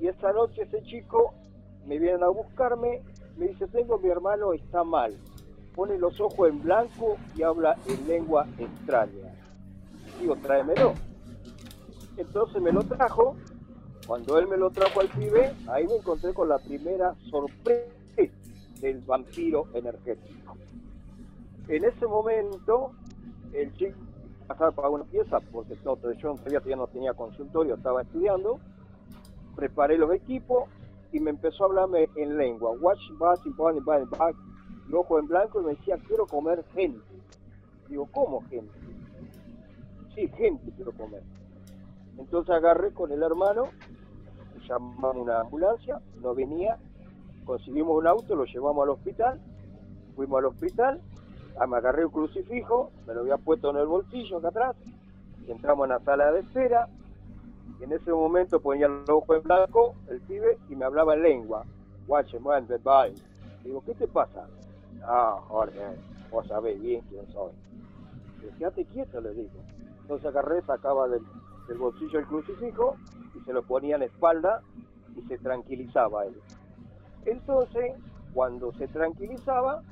[0.00, 1.34] y esa noche ese chico
[1.86, 3.02] me viene a buscarme,
[3.36, 5.16] me dice, tengo mi hermano, está mal,
[5.74, 9.34] pone los ojos en blanco y habla en lengua extraña.
[10.20, 10.94] Digo, tráemelo.
[12.16, 13.36] Entonces me lo trajo,
[14.06, 17.92] cuando él me lo trajo al pibe, ahí me encontré con la primera sorpresa
[18.80, 20.56] del vampiro energético.
[21.68, 22.92] En ese momento,
[23.52, 23.98] el chico
[24.46, 28.58] pasaba para una pieza, porque no, yo todavía no tenía consultorio, estaba estudiando,
[29.54, 30.64] preparé los equipos
[31.12, 32.70] y me empezó a hablarme en lengua.
[32.80, 33.40] Watch, back,
[33.84, 34.36] back,
[34.88, 37.04] y ojo en blanco y me decía, quiero comer gente.
[37.88, 38.72] Digo, ¿cómo gente?
[40.14, 41.22] Sí, gente quiero comer.
[42.16, 43.64] Entonces agarré con el hermano,
[44.66, 46.78] llamamos una ambulancia, no venía,
[47.44, 49.40] conseguimos un auto, lo llevamos al hospital,
[50.16, 51.00] fuimos al hospital,
[51.58, 54.76] ah, me agarré un crucifijo, me lo había puesto en el bolsillo acá atrás,
[55.46, 56.88] entramos en la sala de espera,
[57.80, 61.22] y en ese momento ponía el ojo en blanco, el pibe, y me hablaba en
[61.22, 61.64] lengua.
[62.06, 63.14] Watch man, bye.
[63.62, 64.46] Digo, ¿qué te pasa?
[65.04, 65.80] Ah, Jorge,
[66.30, 67.52] vos sabés bien quién soy.
[68.58, 69.60] Quédate quieto, le digo.
[70.02, 71.22] Entonces agarré, sacaba del,
[71.78, 72.96] bolsillo el crucifijo
[73.38, 74.62] y se lo ponía en espalda
[75.16, 76.34] y se tranquilizaba él.
[77.26, 77.92] Entonces,
[78.32, 79.82] cuando se tranquilizaba,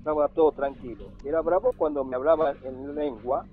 [0.00, 1.04] estaba todo tranquilo.
[1.26, 3.44] Era bravo cuando me hablaba en lengua.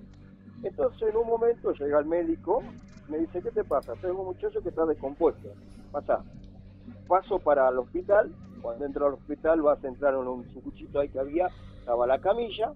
[0.62, 2.62] Entonces, en un momento llega el médico,
[3.06, 3.92] me dice, ¿qué te pasa?
[4.00, 5.50] Tengo un muchacho que está descompuesto.
[5.92, 6.24] Pasa.
[7.06, 8.34] Paso para el hospital.
[8.62, 11.48] Cuando entro al hospital vas a entrar en un cuchito ahí que había.
[11.80, 12.72] Estaba la camilla.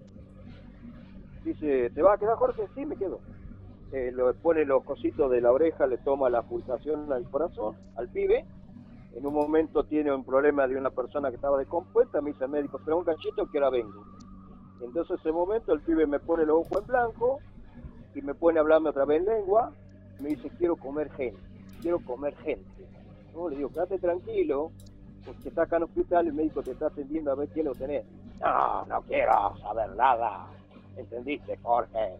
[1.43, 2.67] Dice, ¿te va a quedar Jorge?
[2.75, 3.19] Sí, me quedo.
[3.91, 8.07] Eh, le pone los cositos de la oreja, le toma la pulsación al corazón, al
[8.09, 8.45] pibe.
[9.15, 12.21] En un momento tiene un problema de una persona que estaba descompuesta.
[12.21, 14.03] Me dice el médico, espera un cachito que ahora vengo.
[14.81, 17.39] Entonces, en ese momento, el pibe me pone los ojos en blanco
[18.15, 19.71] y me pone a hablarme otra vez en lengua
[20.19, 21.39] me dice, quiero comer gente,
[21.81, 22.87] quiero comer gente.
[23.33, 24.71] No, le digo, quédate tranquilo,
[25.25, 27.73] porque está acá en el hospital, el médico te está atendiendo a ver quién lo
[27.73, 28.05] tenés.
[28.39, 30.47] No, no quiero saber nada.
[30.95, 32.15] ¿Entendiste, Jorge?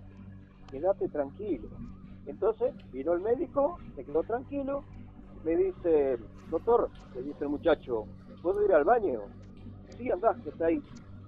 [0.70, 1.70] Quédate tranquilo.
[2.26, 4.84] Entonces vino el médico, se quedó tranquilo,
[5.44, 6.18] me dice,
[6.50, 8.06] doctor, le dice el muchacho,
[8.42, 9.22] ¿puedo ir al baño?
[9.98, 10.82] Sí, andás, que está ahí.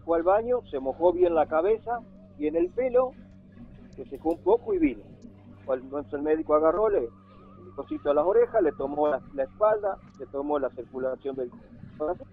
[0.04, 1.99] Fue al baño, se mojó bien la cabeza
[2.38, 3.12] y en el pelo,
[3.95, 5.04] se secó un poco y vino.
[5.67, 7.10] Entonces el médico agarró, le
[7.75, 11.51] cosito a las orejas, le tomó la, espalda, le tomó la circulación del
[11.97, 12.28] corazón,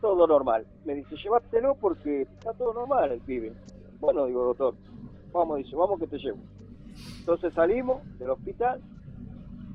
[0.00, 0.66] todo normal.
[0.84, 3.52] Me dice, llévatelo porque está todo normal el pibe.
[4.00, 4.74] Bueno, digo, doctor,
[5.32, 6.38] vamos, dice, vamos que te llevo.
[7.20, 8.80] Entonces salimos del hospital,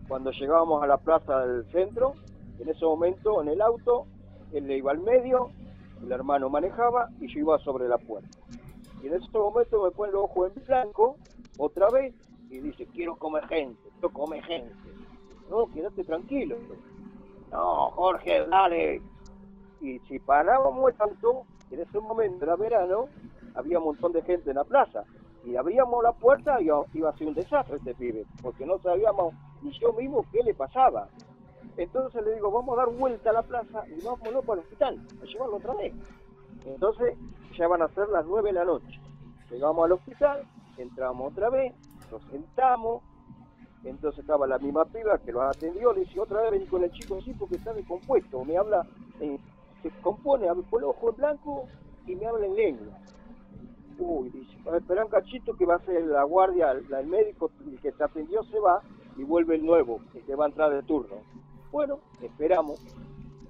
[0.08, 2.14] cuando llegábamos a la plaza del centro,
[2.64, 4.06] en ese momento en el auto,
[4.54, 5.50] él le iba al medio,
[6.02, 8.38] el hermano manejaba y yo iba sobre la puerta.
[9.02, 11.18] Y en ese momento me pone el ojo en blanco,
[11.58, 12.16] otra vez,
[12.50, 14.74] y dice, quiero comer gente, quiero comer gente.
[15.50, 16.56] No, quédate tranquilo.
[17.52, 19.02] No, Jorge, dale.
[19.82, 23.10] Y si parábamos tanto, en ese momento era verano,
[23.56, 25.04] había un montón de gente en la plaza.
[25.44, 29.34] Y abríamos la puerta y iba a ser un desastre este pibe, porque no sabíamos
[29.62, 31.10] ni yo mismo qué le pasaba.
[31.78, 35.08] Entonces le digo, vamos a dar vuelta a la plaza y vámonos para el hospital,
[35.22, 35.94] a llevarlo otra vez.
[36.66, 37.18] Entonces
[37.58, 39.00] ya van a ser las nueve de la noche.
[39.50, 40.44] Llegamos al hospital,
[40.78, 41.74] entramos otra vez,
[42.12, 43.04] nos sentamos,
[43.84, 46.92] entonces estaba la misma piba que lo atendió, le dice, otra vez vení con el
[46.92, 48.86] chico así porque está descompuesto, me habla,
[49.20, 49.40] eh,
[49.82, 51.68] se compone, con el ojo en blanco
[52.08, 52.98] y me habla en lengua.
[54.00, 58.04] Uy, dice, espera un cachito que va a ser la guardia, el médico que te
[58.04, 58.82] atendió se va,
[59.18, 61.18] y vuelve el nuevo, el que va a entrar de turno.
[61.74, 62.80] Bueno, esperamos.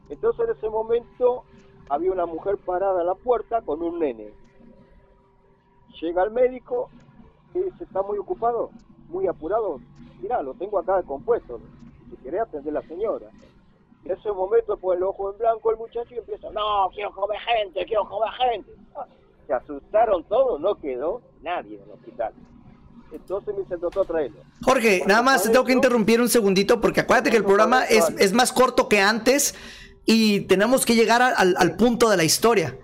[0.07, 1.43] Entonces en ese momento
[1.89, 4.33] había una mujer parada en la puerta con un nene.
[5.99, 6.89] Llega el médico
[7.53, 8.69] y dice, ¿está muy ocupado?
[9.09, 9.81] Muy apurado.
[10.21, 11.59] Mirá, lo tengo acá de compuesto.
[12.09, 13.27] Si querés atender a la señora.
[14.05, 17.39] En ese momento pone el ojo en blanco el muchacho y empieza, no, quiero comer
[17.39, 18.71] gente, quiero comer gente.
[18.95, 19.05] Ah,
[19.47, 22.33] se asustaron todos, no quedó nadie en el hospital.
[23.13, 24.35] Entonces me doctor, tráelo.
[24.63, 27.83] Jorge, Cuando nada más te tengo que interrumpir un segundito porque acuérdate que el programa
[27.85, 29.53] es, es más corto que antes
[30.05, 32.77] y tenemos que llegar a- al, al punto de la historia.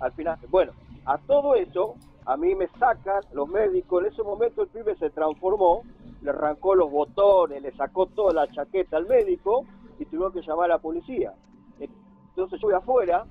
[0.00, 0.72] al final, bueno,
[1.04, 5.10] a todo eso, a mí me sacan los médicos, en ese momento el pibe se
[5.10, 5.82] transformó,
[6.22, 9.66] le arrancó los botones, le sacó toda la chaqueta al médico
[9.98, 11.32] y tuvieron que llamar a la policía.
[11.78, 11.96] Entonces
[12.36, 13.24] yo estuve afuera,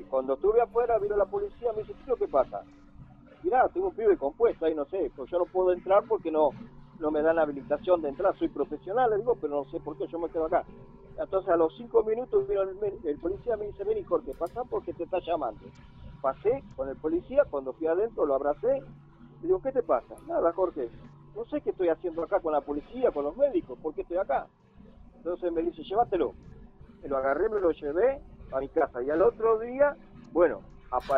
[0.00, 2.62] y cuando estuve afuera vino la policía, me dice, ¿qué pasa?
[3.42, 6.50] Mirá, tengo un pibe compuesto ahí, no sé, pues yo no puedo entrar porque no,
[6.98, 10.06] no me dan habilitación de entrar, soy profesional, le digo, pero no sé por qué
[10.06, 10.64] yo me quedo acá.
[11.18, 14.92] Entonces a los cinco minutos vino el, el policía me dice, vení Jorge, pasa porque
[14.92, 15.60] te está llamando.
[16.20, 18.80] Pasé con el policía, cuando fui adentro lo abracé,
[19.40, 20.14] le digo, ¿qué te pasa?
[20.26, 20.88] Nada, Jorge,
[21.34, 24.16] no sé qué estoy haciendo acá con la policía, con los médicos, ¿por qué estoy
[24.16, 24.46] acá?
[25.16, 26.32] Entonces me dice, llévatelo.
[27.02, 28.20] Me lo agarré, me lo llevé
[28.52, 29.96] a mi casa y al otro día,
[30.32, 30.60] bueno,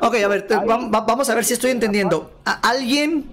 [0.03, 2.33] Ok, a ver, te- ahí- va- va- vamos a ver si estoy entendiendo.
[2.45, 3.33] A- alguien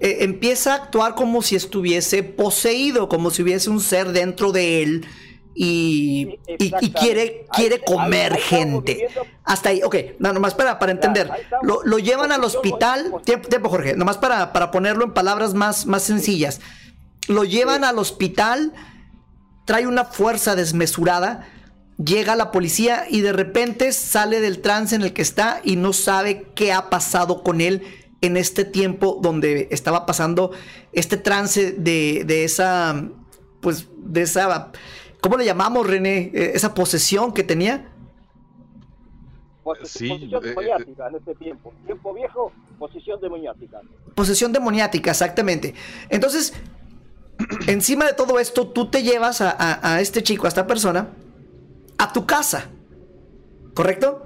[0.00, 4.82] eh, empieza a actuar como si estuviese poseído, como si hubiese un ser dentro de
[4.82, 5.06] él
[5.54, 6.98] y, Sí, y- y exactamente.
[7.00, 9.08] quiere, quiere ahí- comer ahí gente.
[9.44, 11.30] Hasta ahí, ok, no, nomás para, para entender.
[11.62, 16.02] Lo, lo llevan al hospital, tiempo, Jorge, nomás para, para ponerlo en palabras más, más
[16.02, 16.60] sencillas.
[17.28, 18.72] Lo llevan al hospital,
[19.64, 21.46] trae una fuerza desmesurada,
[22.02, 25.92] llega la policía y de repente sale del trance en el que está y no
[25.92, 27.82] sabe qué ha pasado con él
[28.20, 30.50] en este tiempo donde estaba pasando
[30.92, 33.08] este trance de, de esa,
[33.60, 34.72] pues, de esa,
[35.20, 36.30] ¿cómo le llamamos, René?
[36.34, 37.90] Eh, Esa posesión que tenía.
[39.84, 41.72] Sí, posición eh, demoniática en este tiempo.
[41.86, 43.80] Tiempo viejo, posición demoniática.
[44.14, 45.74] Posesión demoniática, exactamente.
[46.10, 46.52] Entonces,
[47.66, 51.08] encima de todo esto, tú te llevas a, a- a este chico, a esta persona,
[51.98, 52.70] a tu casa.
[53.74, 54.22] ¿Correcto?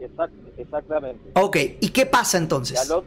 [0.00, 1.30] Exact- exactamente.
[1.34, 2.78] Ok, ¿y qué pasa entonces?
[2.78, 3.04] al, ot-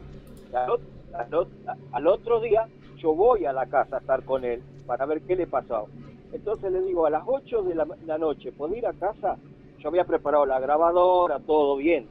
[0.54, 0.80] al ot-
[1.14, 2.66] al ot- al otro día
[2.98, 5.86] yo voy a la casa a estar con él para ver qué le pasó.
[6.32, 9.36] Entonces le digo, a las 8 de la, la noche, ¿puedo ir a casa?
[9.78, 12.06] Yo había preparado la grabadora, todo bien.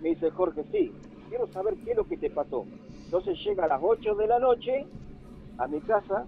[0.00, 0.92] Me dice Jorge, sí,
[1.28, 2.64] quiero saber qué es lo que te pasó.
[3.04, 4.86] Entonces llega a las 8 de la noche
[5.58, 6.26] a mi casa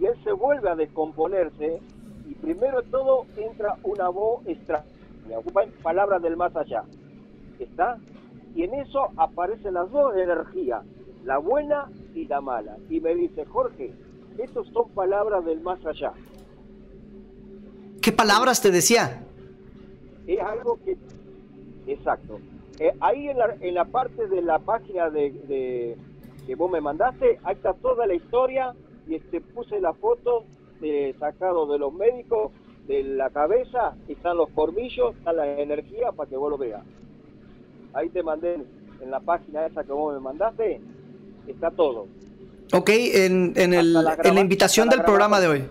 [0.00, 1.80] y él se vuelve a descomponerse
[2.28, 4.84] y primero de todo entra una voz extraña,
[5.36, 6.84] ocupan palabras del más allá.
[7.58, 7.98] ¿Está?
[8.54, 10.82] Y en eso aparecen las dos energías,
[11.24, 12.76] la buena y la mala.
[12.88, 13.92] Y me dice, Jorge,
[14.38, 16.12] estas son palabras del más allá.
[18.00, 19.22] ¿Qué palabras te decía?
[20.26, 20.96] Es algo que...
[21.86, 22.40] Exacto.
[22.78, 25.96] Eh, ahí en la, en la parte de la página de, de-
[26.46, 28.72] que vos me mandaste, ahí está toda la historia
[29.06, 30.44] y este, puse la foto
[30.80, 32.52] de, sacado de los médicos
[32.90, 36.82] de la cabeza, están los cormillos, está la energía para que vos lo veas.
[37.94, 38.54] Ahí te mandé
[39.00, 40.80] en la página esa que vos me mandaste,
[41.46, 42.08] está todo.
[42.72, 45.64] Ok, en, en el- la en la invitación la del programa de hoy.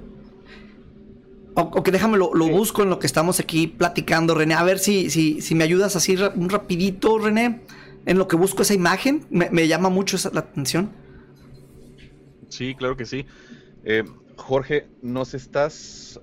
[1.56, 2.52] Ok, déjame lo, lo Sí.
[2.52, 4.54] busco en lo que estamos aquí platicando, René.
[4.54, 7.62] A ver si, si, si me ayudas así un rapidito, René.
[8.06, 10.90] En lo que busco esa imagen, me, me llama mucho esa, la atención.
[12.48, 13.26] Sí, claro que sí.
[13.84, 14.04] Eh,
[14.38, 16.20] Jorge, nos estás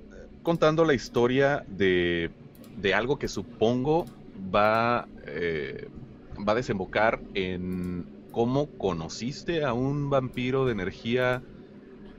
[0.47, 2.35] contando la historia de,
[2.75, 5.89] de algo que supongo va, eh,
[6.37, 11.45] va a desembocar en cómo conociste a un vampiro de energía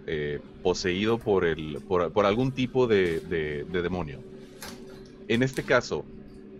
[0.07, 4.25] eh, poseído por, el, por, por algún tipo de, de- de demonio.
[5.27, 6.09] En este caso,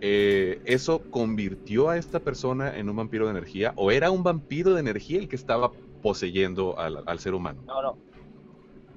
[0.00, 4.74] eh, ¿eso convirtió a esta persona en un vampiro de energía o era un vampiro
[4.74, 7.66] de energía el que estaba poseyendo al, al ser humano?
[7.66, 7.98] No, no.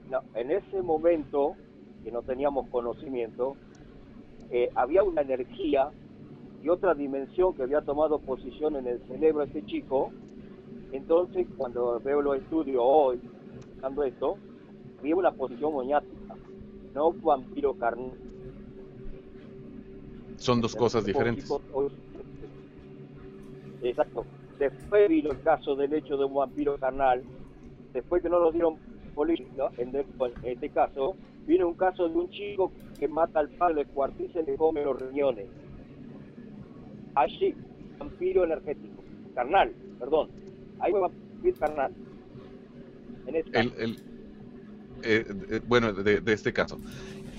[0.04, 1.58] No, en ese momento,
[2.04, 3.56] que no teníamos conocimiento,
[4.50, 5.90] eh, había una energía
[6.64, 10.12] y otra dimensión que había tomado posición en el cerebro de este chico.
[10.92, 13.20] Entonces, cuando veo los estudios hoy,
[13.74, 14.38] buscando esto,
[15.00, 16.36] había una posición moñática,
[16.94, 18.12] no un vampiro carnal.
[20.36, 21.50] Son dos cosas diferentes.
[23.82, 24.26] Exacto.
[24.60, 27.24] Después vino el caso del hecho de un vampiro carnal.
[27.94, 28.76] Después que no lo dieron
[29.12, 30.06] política, en, de-
[30.44, 34.46] en este caso, vino un caso de un chico que mata al padre, cuartiza y
[34.46, 35.46] le come los riñones.
[37.16, 37.54] Allí,
[38.00, 39.04] vampiro energético.
[39.36, 40.30] Carnal, perdón.
[40.80, 41.92] Ahí fue vampiro carnal.
[43.28, 43.70] En este caso.
[43.78, 43.92] el,
[45.04, 46.78] eh, eh, bueno, de, de este caso.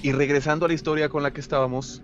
[0.03, 2.03] Y regresando a la historia con la que estábamos,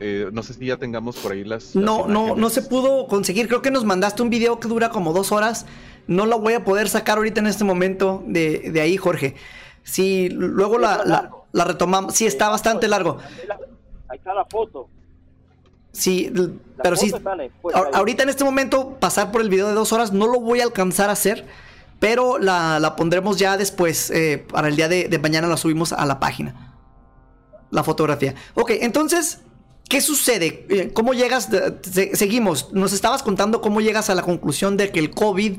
[0.00, 1.74] eh, no sé si ya tengamos por ahí las.
[1.74, 3.48] las No, no, no se pudo conseguir.
[3.48, 5.66] Creo que nos mandaste un video que dura como dos horas.
[6.06, 9.36] No lo voy a poder sacar ahorita en este momento de, de ahí, Jorge.
[9.82, 12.14] Sí, luego la, la, la retomamos.
[12.14, 13.18] Sí, está bastante largo.
[14.08, 14.88] Ahí está la foto.
[15.92, 16.48] Sí, La
[16.82, 17.12] pero sí.
[17.92, 20.64] Ahorita en este momento, pasar por el video de dos horas no lo voy a
[20.64, 21.46] alcanzar a hacer.
[22.00, 24.10] Pero la, la pondremos ya después.
[24.10, 26.74] eh, para el día de, de mañana la subimos a la página.
[27.70, 28.34] La fotografía.
[28.54, 29.40] Ok, entonces,
[29.88, 30.66] ¿qué sucede?
[30.68, 31.50] Eh, ¿Cómo llegas?
[31.50, 32.72] de- se- seguimos.
[32.72, 35.58] Nos estabas contando cómo llegas a la conclusión de que el COVID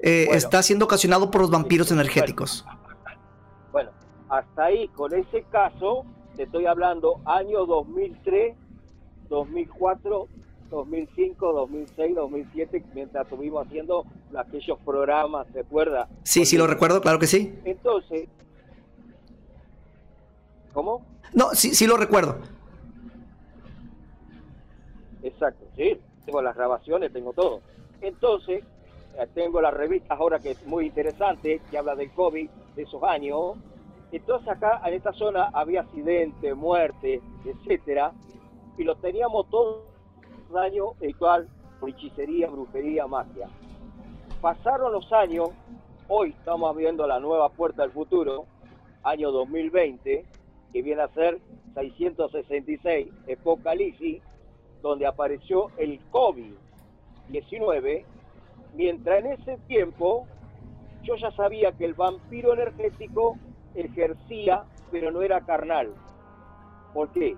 [0.00, 0.38] eh, Bueno.
[0.38, 2.64] está siendo ocasionado por los vampiros energéticos.
[3.72, 3.90] Bueno,
[4.30, 8.56] hasta ahí, con ese caso, te estoy hablando año 2003,
[9.28, 10.28] 2004,
[10.70, 16.08] 2005, 2006, 2007, mientras estuvimos haciendo aquellos programas, ¿se acuerda?
[16.22, 17.54] Sí, sí, lo recuerdo, claro que sí.
[17.66, 18.28] Entonces,
[20.72, 21.04] ¿cómo?
[21.34, 22.38] No, sí, sí lo recuerdo.
[25.22, 27.60] Exacto, sí, tengo las grabaciones, tengo todo.
[28.00, 28.64] Entonces,
[29.34, 33.56] tengo las revistas ahora que es muy interesante, que habla del COVID de esos años.
[34.12, 38.12] Entonces acá en esta zona había accidentes, muertes, etcétera,
[38.78, 39.84] y lo teníamos todo
[40.54, 41.48] años igual
[41.80, 43.48] por hechicería, brujería, magia.
[44.40, 45.50] Pasaron los años,
[46.08, 48.44] hoy estamos viendo la nueva puerta del futuro,
[49.02, 50.24] año 2020,
[50.72, 51.38] que viene a ser
[51.74, 54.22] 666, Apocalipsis,
[54.82, 58.04] donde apareció el COVID-19,
[58.74, 60.26] mientras en ese tiempo
[61.02, 63.36] yo ya sabía que el vampiro energético
[63.74, 65.94] ejercía, pero no era carnal.
[66.92, 67.36] ¿Por qué?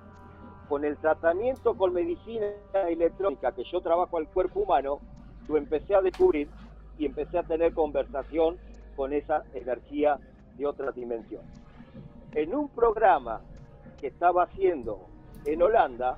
[0.68, 2.47] Con el tratamiento con medicina
[2.89, 5.01] electrónica que yo trabajo al cuerpo humano,
[5.49, 6.49] lo empecé a descubrir
[6.99, 8.57] y empecé a tener conversación
[8.97, 10.18] con esa energía
[10.57, 11.43] de otra dimensión.
[12.35, 13.41] En un programa
[14.01, 15.07] que estaba haciendo
[15.45, 16.16] en Holanda,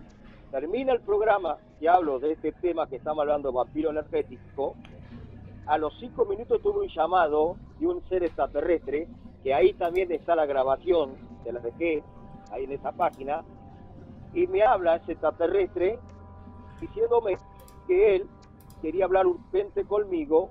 [0.50, 4.74] termina el programa y hablo de este tema que estamos hablando, vampiro energético.
[5.66, 9.08] A los cinco minutos tuve un llamado de un ser extraterrestre,
[9.42, 12.02] que ahí también está la grabación, de la dejé
[12.50, 13.44] ahí en esa página,
[14.34, 15.98] y me habla ese extraterrestre
[16.80, 17.36] diciéndome
[17.86, 18.26] que él
[18.80, 20.50] quería hablar urgente conmigo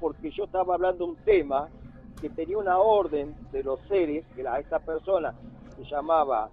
[0.00, 1.68] porque yo estaba hablando un tema
[2.20, 5.34] que tenía una orden de los seres, que esta persona
[5.76, 6.48] se llamaba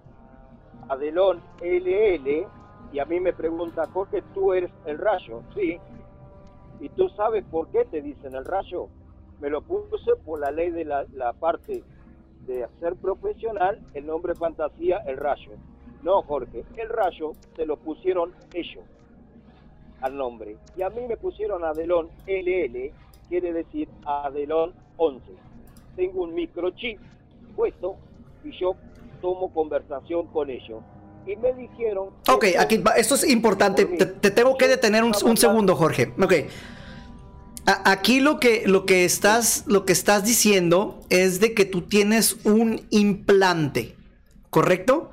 [0.89, 2.47] Adelón LL,
[2.91, 5.79] y a mí me pregunta, Jorge, tú eres el rayo, sí.
[6.79, 8.89] ¿Y tú sabes por qué te dicen el rayo?
[9.39, 11.83] Me lo puse por la ley de la, parte
[12.45, 15.51] de ser profesional, el nombre fantasía, el rayo.
[16.01, 18.83] No, Jorge, el rayo se lo pusieron ellos
[20.01, 20.57] al nombre.
[20.75, 22.91] Y a mí me pusieron Adelón LL,
[23.29, 25.31] quiere decir Adelón 11.
[25.95, 26.99] Tengo un microchip
[27.55, 27.95] puesto
[28.43, 28.75] y yo
[29.21, 30.83] tomo conversación con ellos.
[31.25, 32.09] Y me dijeron...
[32.29, 33.85] Ok, aquí va- esto es importante.
[33.85, 36.13] Te, te tengo que detener un, un segundo, Jorge.
[36.21, 36.33] Ok.
[37.65, 41.83] A- aquí lo que, lo que estás, lo que estás diciendo es de que tú
[41.83, 43.95] tienes un implante,
[44.49, 45.11] ¿correcto?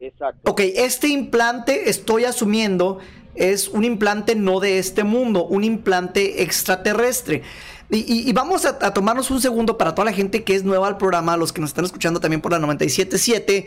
[0.00, 0.50] Exacto.
[0.50, 2.98] Ok, este implante, estoy asumiendo,
[3.34, 7.42] es un implante no de este mundo, un implante extraterrestre.
[7.90, 10.64] Y, y- y vamos a, a tomarnos un segundo para toda la gente que es
[10.64, 13.66] nueva al programa, los que nos están escuchando también por la 97.7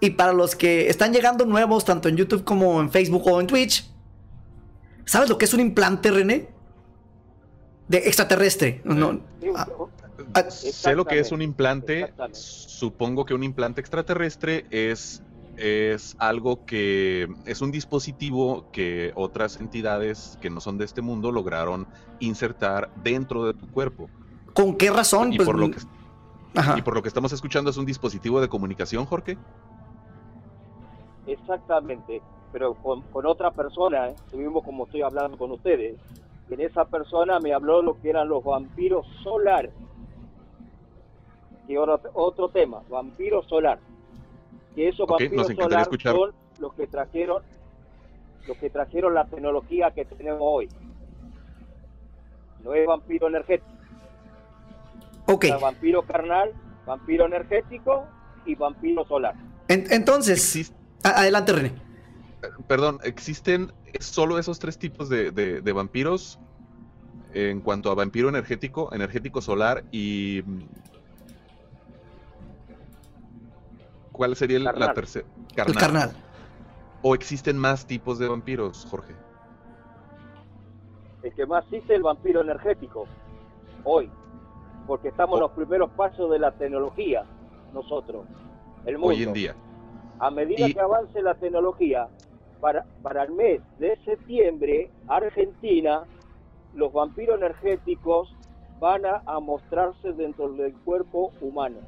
[0.00, 3.46] y para los que están llegando nuevos tanto en YouTube como en Facebook o en
[3.46, 3.90] Twitch.
[5.04, 6.48] ¿Sabes lo que es un implante, René?
[7.88, 8.80] De extraterrestre.
[8.84, 9.20] No,
[9.56, 9.66] ah,
[10.34, 12.12] ah, Sé lo que es un implante.
[12.32, 15.22] Supongo que un implante extraterrestre es,
[15.56, 21.32] es algo que es un dispositivo que otras entidades que no son de este mundo
[21.32, 21.88] lograron
[22.20, 24.08] insertar dentro de tu cuerpo.
[24.54, 25.32] ¿Con qué razón?
[25.32, 25.78] Y, Pues, por lo que,
[26.54, 26.78] ajá.
[26.78, 29.36] y por lo que estamos escuchando es un dispositivo de comunicación, Jorge.
[31.32, 32.20] Exactamente,
[32.52, 34.14] pero con, con otra persona, ¿eh?
[34.32, 35.96] lo mismo como estoy hablando con ustedes.
[36.48, 39.70] Y en esa persona me habló lo que eran los vampiros solares.
[41.66, 43.78] Que otro, otro tema, vampiro solar.
[44.74, 46.16] Que esos vampiros solar escuchar.
[46.16, 47.42] son los que trajeron
[48.48, 50.68] los que trajeron la tecnología que tenemos hoy.
[52.64, 53.70] No es vampiro energético,
[55.28, 55.44] Ok.
[55.44, 56.50] es vampiro carnal,
[56.86, 58.04] vampiro energético
[58.46, 59.34] y vampiro solar.
[59.68, 60.72] En- entonces,
[61.02, 61.72] adelante, René.
[62.66, 66.38] perdón, ¿existen solo esos tres tipos de, de- de vampiros
[67.34, 70.42] en cuanto a vampiro energético, energético solar y...
[70.44, 70.60] mm,
[74.12, 74.94] ¿Cuál sería el- la Carnal.
[74.94, 75.26] tercera?
[75.66, 76.12] El carnal.
[77.02, 79.14] ¿O existen más tipos de vampiros, Jorge?
[81.22, 83.06] El que más existe es el vampiro energético.
[83.84, 84.10] hoy,
[84.86, 87.24] porque estamos en los primeros pasos de la tecnología,
[87.72, 88.26] nosotros,
[88.84, 89.14] el mundo.
[89.14, 89.54] Hoy en día.
[90.20, 92.08] A medida Y- que avance la tecnología,
[92.60, 96.04] para, para el mes de septiembre, Argentina,
[96.74, 98.36] los vampiros energéticos
[98.78, 101.78] van a, a mostrarse dentro del cuerpo humano.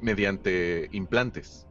[0.00, 1.66] Mediante implantes.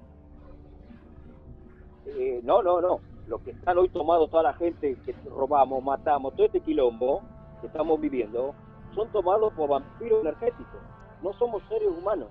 [2.06, 3.00] Eh, no, no, no.
[3.28, 7.22] Lo que están hoy tomados toda la gente que robamos, matamos, todo este quilombo
[7.62, 8.54] que estamos viviendo,
[8.96, 10.80] son tomados por vampiros energéticos.
[11.22, 12.28] No somos seres humanos.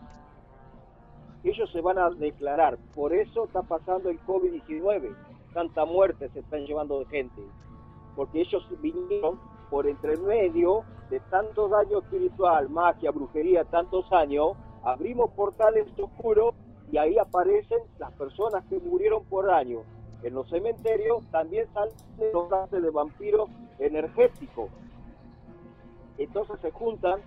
[1.45, 2.78] Ellos se van a declarar.
[2.95, 5.14] Por eso está pasando el COVID-19.
[5.53, 7.43] Tanta muerte se están llevando de gente.
[8.14, 9.40] Porque ellos vinieron
[9.70, 14.53] por entre medio de tanto daño espiritual, magia, brujería, tantos años.
[14.84, 16.55] Abrimos portales oscuros
[16.90, 19.80] y ahí aparecen las personas que murieron por año.
[20.22, 21.95] En los cementerios también salen
[22.32, 24.70] los casos de vampiros energéticos.
[26.18, 27.20] Entonces se juntan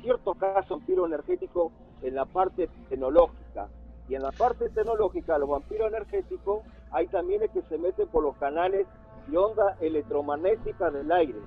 [0.00, 1.72] ciertos casos vampiros energéticos
[2.02, 3.68] en la parte tecnológica.
[4.08, 8.24] Y en la parte tecnológica, los vampiros energéticos, hay también el que se meten por
[8.24, 8.86] los canales
[9.28, 11.38] de onda electromagnética del aire.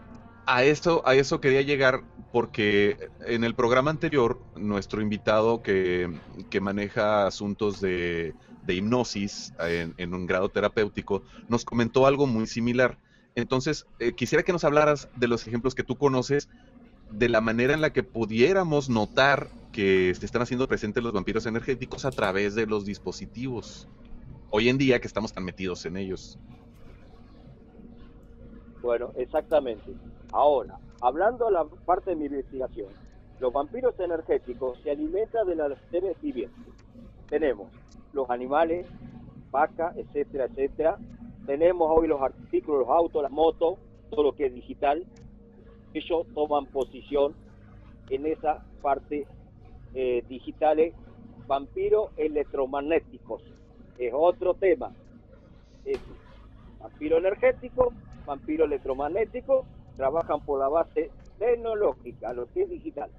[0.46, 2.02] A eso, a eso quería llegar
[2.32, 6.10] porque en el programa anterior, nuestro invitado que,
[6.50, 8.34] que maneja asuntos de,
[8.64, 12.98] de hipnosis en, en un grado terapéutico, nos comentó algo muy similar.
[13.36, 16.50] Entonces, eh, quisiera que nos hablaras de los ejemplos que tú conoces,
[17.14, 21.46] de la manera en la que pudiéramos notar que se están haciendo presentes los vampiros
[21.46, 23.88] energéticos a través de los dispositivos.
[24.50, 26.40] Hoy en día que estamos tan metidos en ellos.
[28.82, 29.94] Bueno, exactamente.
[30.32, 32.90] Ahora, hablando de la parte de mi investigación,
[33.40, 36.74] los vampiros energéticos se alimentan de las seres vivientes.
[37.30, 37.70] Tenemos
[38.14, 38.88] los animales,
[39.52, 40.98] vacas, etcétera, etcétera.
[41.46, 43.78] Tenemos hoy los artículos, los autos, las motos,
[44.10, 45.06] todo lo que es digital.
[45.94, 47.34] Ellos toman posición
[48.10, 49.28] en esa parte
[49.94, 50.94] eh, digitales,
[51.48, 53.44] vampiros electromagnéticos.
[53.98, 54.92] Es otro tema.
[55.86, 56.00] Es
[56.80, 57.94] vampiro energético,
[58.26, 59.66] vampiro electromagnético,
[59.96, 63.10] trabajan por la base tecnológica, lo que es digital.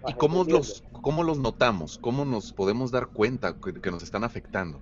[0.00, 1.98] ¿Y ¿Vas cómo los, cómo los notamos?
[1.98, 4.80] ¿Cómo nos podemos dar cuenta que, que nos están afectando?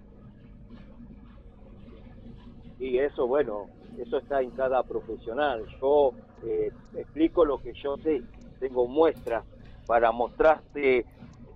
[2.79, 3.69] Y eso, bueno,
[3.99, 5.65] eso está en cada profesional.
[5.81, 6.13] Yo
[6.45, 8.23] eh, explico lo que yo sé.
[8.59, 9.45] Tengo muestras
[9.87, 11.05] para mostrarte.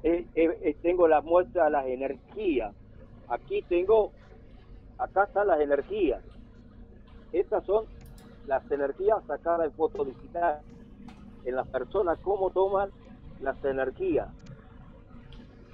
[0.03, 2.75] eh, eh, tengo las muestras, las energías.
[3.29, 4.13] Aquí tengo,
[4.99, 6.23] acá están las energías.
[7.33, 7.87] Estas son
[8.47, 10.61] las energías sacadas en foto digital.
[11.45, 12.91] En las personas, cómo toman
[13.41, 14.29] las energías.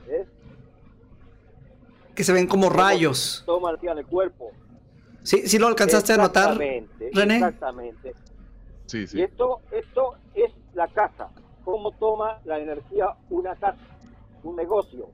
[0.07, 0.27] ¿Ves?
[2.15, 3.43] Que se ven como rayos.
[3.47, 4.51] Toman el cuerpo.
[5.23, 6.51] ¿Sí, sí lo alcanzaste a notar?
[6.61, 7.35] Exactamente, René?
[7.37, 8.15] Exactamente.
[8.87, 9.23] Sí, Y sí.
[9.23, 11.29] esto, esto es la casa.
[11.65, 13.79] ¿Cómo toma la energía una casa,
[14.43, 15.09] un negocio?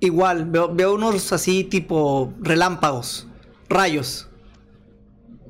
[0.00, 3.26] Igual, veo, veo unos así tipo relámpagos,
[3.68, 4.28] rayos.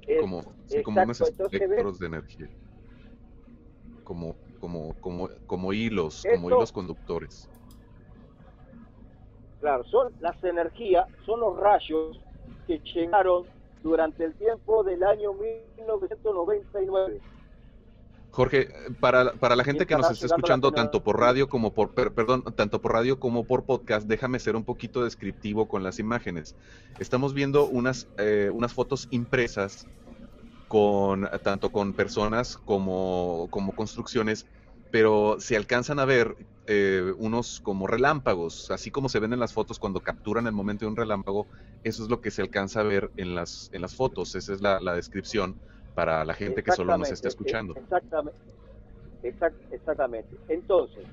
[0.06, 2.48] Es- Como, sí, como unos espectros de energía.
[4.04, 7.48] Como, como, como, como hilos, como Esto- hilos conductores.
[9.60, 12.20] Claro, son las energías, son los rayos
[12.66, 13.46] que llegaron
[13.82, 17.20] durante el tiempo del año 1999.
[18.30, 18.68] Jorge,
[19.00, 22.44] para, para la gente que nos está escuchando tanto por radio como por, per- perdón,
[22.54, 26.54] tanto por radio como por podcast, déjame ser un poquito descriptivo con las imágenes.
[26.98, 29.88] Estamos viendo unas, eh, unas fotos impresas
[30.68, 34.46] con tanto con personas como, como construcciones,
[34.90, 36.36] pero se alcanzan a ver
[36.68, 40.84] eh, unos como relámpagos, así como se ven en las fotos cuando capturan el momento
[40.84, 41.48] de un relámpago,
[41.82, 44.60] eso es lo que se alcanza a ver en las, en las fotos, esa es
[44.60, 45.60] la, la descripción
[45.94, 47.74] para la gente que solo nos está escuchando.
[47.74, 48.38] Exactamente.
[49.22, 50.36] Exact- exactamente.
[50.48, 51.06] Entonces,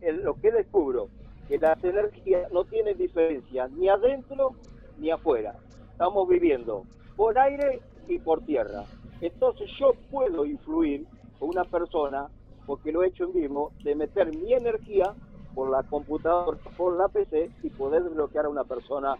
[0.00, 1.10] en lo que descubro,
[1.48, 4.56] que las energías no tienen diferencia ni adentro
[4.96, 5.54] ni afuera.
[5.90, 6.86] Estamos viviendo
[7.16, 8.86] por aire y por tierra.
[9.20, 11.06] Entonces yo puedo influir
[11.38, 12.30] con una persona,
[12.66, 15.12] porque lo he hecho en vivo, de meter mi energía
[15.54, 19.14] por la computadora, por la PC y poder bloquear a una persona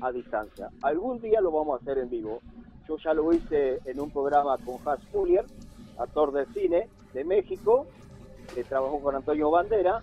[0.00, 0.70] a distancia.
[0.82, 2.40] Algún día lo vamos a hacer en vivo.
[2.88, 5.44] Yo ya lo hice en un programa con Hans Fuller,
[5.98, 7.86] actor de cine de México,
[8.54, 10.02] que trabajó con Antonio Bandera,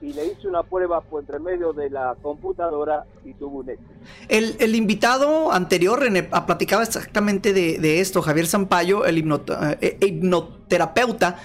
[0.00, 3.90] y le hice una prueba por entre medio de la computadora y tuvo un éxito.
[4.28, 9.78] El, el invitado anterior, René, ah, platicaba exactamente de, de esto, Javier Zampayo, el hipnot-
[9.80, 11.38] eh, eh, hipnoterapeuta,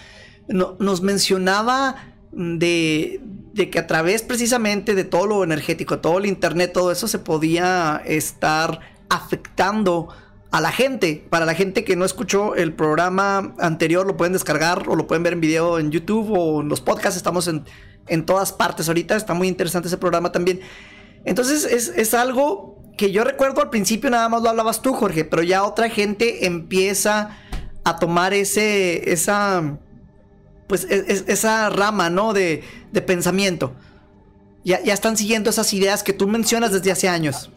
[0.50, 1.95] no- nos mencionaba
[2.32, 3.22] de,
[3.54, 7.20] de que a través precisamente de todo lo energético, todo el internet, todo eso se
[7.20, 10.10] podía estar afectando
[10.52, 11.26] a la gente.
[11.30, 15.24] Para la gente que no escuchó el programa anterior, lo pueden descargar o lo pueden
[15.24, 17.18] ver en video en YouTube o en los podcasts.
[17.18, 17.66] Estamos en,
[18.08, 19.16] en todas partes ahorita.
[19.16, 20.60] Está muy interesante ese programa también.
[21.26, 25.24] Entonces es, es algo que yo recuerdo al principio nada más lo hablabas tú, Jorge,
[25.24, 27.38] pero ya otra gente empieza
[27.84, 29.78] a tomar ese, esa,
[30.70, 32.32] pues e, e, esa rama, ¿no?
[32.32, 33.74] De, de pensamiento.
[34.63, 37.51] Ya, ya están siguiendo esas ideas que tú mencionas desde hace años.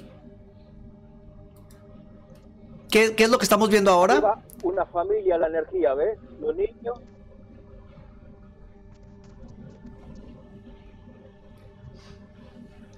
[2.90, 4.40] ¿Qué, qué es lo que estamos viendo ahora?
[4.62, 6.18] Una familia, la energía, ¿ves?
[6.40, 7.00] Los niños.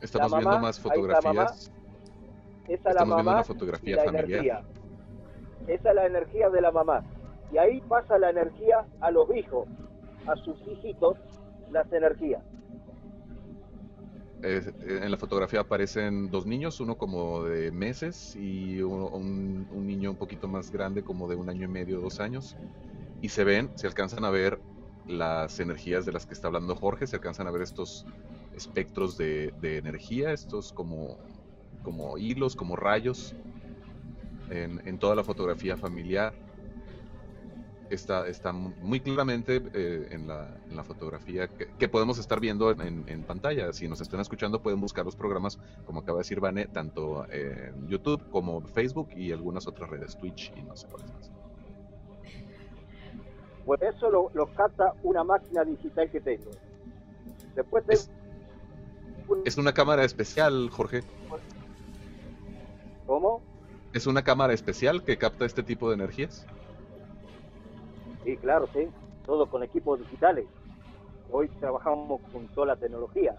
[0.01, 0.95] Estamos mamá, viendo más mamá.
[0.95, 1.71] fotografías.
[2.69, 4.31] Esa es la Estamos viendo mamá una fotografía la familiar.
[4.31, 4.63] energía.
[5.67, 7.05] Esa es la energía de la mamá.
[7.53, 9.67] Y ahí pasa la energía a los hijos,
[10.27, 11.17] a sus hijitos,
[11.71, 12.43] las energías.
[14.43, 20.49] En la fotografía aparecen dos niños, uno como de meses y un niño un poquito
[20.49, 22.57] más grande, como de un año y medio, dos años.
[23.23, 24.61] Y se ven, se alcanzan a ver
[25.07, 28.05] las energías de las que está hablando Jorge, se alcanzan a ver estos
[28.55, 31.17] espectros de, de energía, estos como,
[31.83, 33.35] como hilos, como rayos,
[34.51, 36.35] en, en toda la fotografía familiar.
[37.91, 42.71] Está, está muy claramente eh, en, la, en la fotografía que, que podemos estar viendo
[42.71, 43.73] en, en- pantalla.
[43.73, 47.87] Si nos están escuchando, pueden buscar los programas, como acaba de decir Vane, tanto en
[47.87, 51.31] YouTube como Facebook y algunas otras redes, Twitch y no sé cuáles más.
[53.65, 56.51] Pues eso lo, lo capta una máquina digital que tengo.
[57.55, 58.11] Después tengo Es,
[59.29, 61.03] un- es una cámara especial, Jorge.
[63.07, 63.43] ¿Cómo?
[63.93, 66.47] Es una cámara especial que capta este tipo de energías.
[68.25, 68.89] Sí, claro, sí.
[69.27, 70.47] Todo con equipos digitales.
[71.31, 73.35] Hoy trabajamos con toda la tecnología.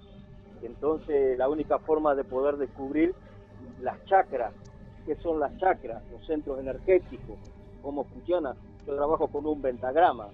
[0.62, 3.14] Entonces, la única forma de poder descubrir
[3.82, 4.54] las chakras,
[5.06, 7.38] qué son las chakras, los centros energéticos,
[7.82, 8.56] cómo funciona.
[8.88, 10.28] Yo trabajo con un pentagrama,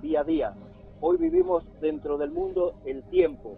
[0.00, 0.54] día a día.
[1.00, 3.56] Hoy vivimos dentro del mundo el tiempo.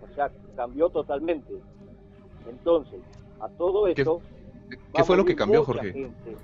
[0.00, 1.52] O sea, cambió totalmente.
[2.48, 3.00] Entonces,
[3.40, 4.20] a todo ¿Qué- esto...
[4.92, 5.92] ¿Qué fue lo que cambió, Jorge?
[5.92, 6.36] gente.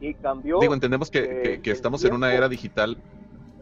[0.00, 0.58] Y cambió...
[0.60, 2.96] Digo, entendemos que, eh, que- que estamos en una era digital,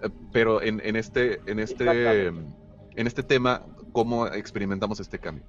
[0.02, 3.62] eh, pero en, en este, en este, en este tema,
[3.92, 5.44] ¿cómo experimentamos este cambio?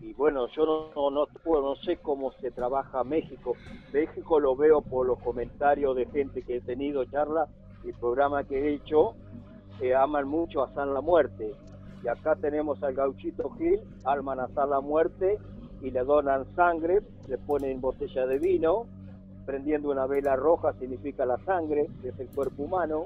[0.00, 3.54] y bueno, yo no, no, no, no sé cómo se trabaja México.
[3.92, 7.48] México lo veo por los comentarios de gente que he tenido charlas
[7.84, 9.14] y programas que he hecho,
[9.78, 11.52] que aman mucho a San la Muerte.
[12.02, 15.38] Y acá tenemos al gauchito Gil, alman a San la Muerte
[15.82, 18.86] y le donan sangre, le ponen botella de vino,
[19.46, 23.04] prendiendo una vela roja significa la sangre, que es el cuerpo humano.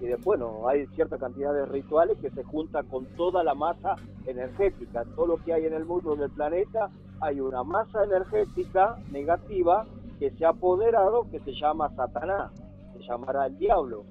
[0.00, 3.96] Y después, bueno, hay cierta cantidad de rituales que se juntan con toda la masa
[4.26, 5.04] energética.
[5.16, 6.90] Todo lo que hay en el mundo del planeta,
[7.20, 9.86] hay una masa energética negativa
[10.18, 12.52] que se ha apoderado, que se llama Satanás,
[12.92, 14.04] se llamará el diablo.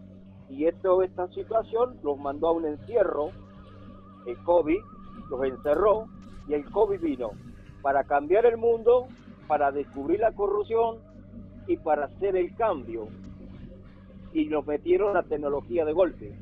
[0.49, 3.29] Y esto, esta situación los mandó a un encierro,
[4.25, 4.79] el COVID,
[5.29, 6.05] los encerró,
[6.47, 7.31] y el COVID vino
[7.85, 9.05] para cambiar el mundo,
[9.47, 10.97] para descubrir la corrupción
[11.67, 13.09] y para hacer el cambio
[14.33, 16.35] y nos metieron la tecnología de golpe.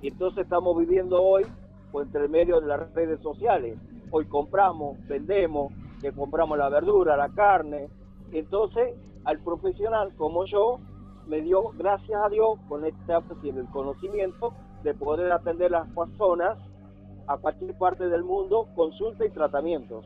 [0.00, 1.44] Y entonces estamos viviendo hoy
[1.92, 3.76] por entre medio de las redes sociales.
[4.10, 7.90] Hoy compramos, vendemos, que compramos la verdura, la carne.
[8.32, 8.94] Entonces,
[9.26, 10.78] al profesional como yo,
[11.26, 16.56] me dio, gracias a Dios, con este y el conocimiento de poder atender las personas
[17.26, 20.04] a cualquier parte del mundo, consulta y tratamientos,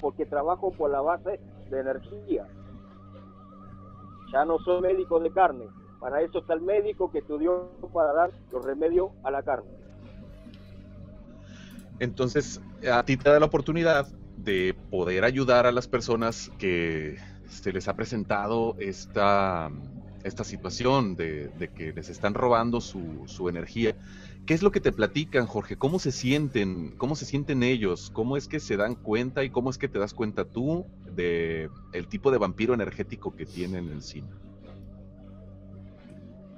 [0.00, 1.40] porque trabajo por la base
[1.70, 2.46] de energía
[4.32, 5.64] ya no soy médico de carne.
[5.98, 9.68] Para eso está el médico que estudió para dar los remedios a la carne.
[11.98, 14.06] Entonces, a ti te da la oportunidad
[14.38, 19.70] de poder ayudar a las personas que se les ha presentado esta,
[20.24, 23.94] esta situación de, de que les están robando su, su energía.
[24.46, 25.76] ¿Qué es lo que te platican, Jorge?
[25.76, 26.96] ¿Cómo se sienten?
[26.98, 28.10] ¿Cómo se sienten ellos?
[28.10, 31.70] ¿Cómo es que se dan cuenta y cómo es que te das cuenta tú de
[31.92, 34.28] el tipo de vampiro energético que tienen encima?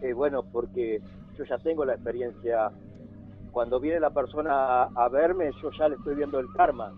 [0.01, 1.03] Eh, bueno, porque
[1.37, 2.70] yo ya tengo la experiencia.
[3.51, 6.91] Cuando viene la persona a, a verme, yo ya le estoy viendo el karma,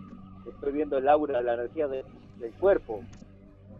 [0.46, 2.04] estoy viendo el aura, la energía de-
[2.38, 3.02] del cuerpo.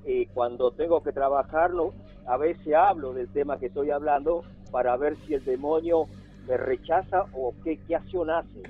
[0.05, 1.95] Y cuando tengo que trabajarlo,
[2.27, 4.43] a veces hablo del tema que estoy hablando
[4.73, 6.09] para ver si el demonio
[6.47, 8.63] me rechaza o qué, qué acción hace.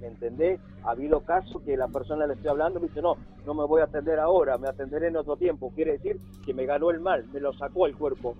[0.00, 0.60] ¿Me entendés?
[0.84, 3.80] Ha habido casos que la persona le estoy hablando me dice, no, no me voy
[3.80, 5.72] a atender ahora, me atenderé en otro tiempo.
[5.74, 8.34] Quiere decir que me ganó el mal, me lo sacó el cuerpo,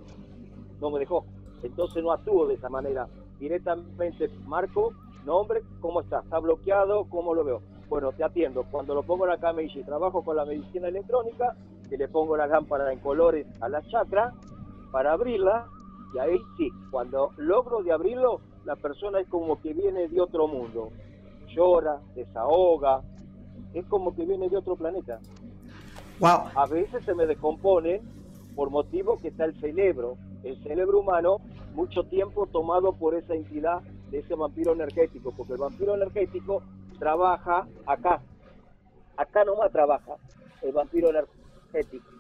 [0.81, 1.25] no me dejó.
[1.63, 3.09] Entonces no actúo de esa manera.
[3.41, 4.93] Directamente marco,
[5.25, 6.21] nombre, ¿cómo está?
[6.21, 7.07] ¿Está bloqueado?
[7.09, 7.61] ¿Cómo lo veo?
[7.89, 8.65] Bueno, te atiendo.
[8.71, 11.57] Cuando lo pongo en la camilla y trabajo con la medicina electrónica,
[11.89, 14.33] que le pongo la lámpara en colores a la chakra
[14.93, 15.67] para abrirla,
[16.15, 20.47] y ahí sí, cuando logro de abrirlo, la persona es como que viene de otro
[20.47, 20.91] mundo.
[21.49, 23.01] Llora, desahoga,
[23.73, 25.21] es como que viene de otro planeta.
[26.21, 26.51] Wow.
[26.55, 28.03] A veces se me descompone
[28.55, 31.39] por motivo que está el cerebro, el cerebro humano,
[31.73, 36.63] mucho tiempo tomado por esa entidad de ese vampiro energético, porque el vampiro energético
[36.99, 38.21] trabaja acá,
[39.17, 40.17] acá nomás trabaja
[40.61, 42.11] el vampiro energético,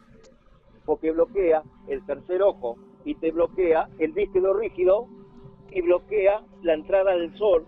[0.86, 5.08] porque bloquea el tercer ojo y te bloquea el líquido rígido
[5.78, 7.64] y bloquea la entrada del sol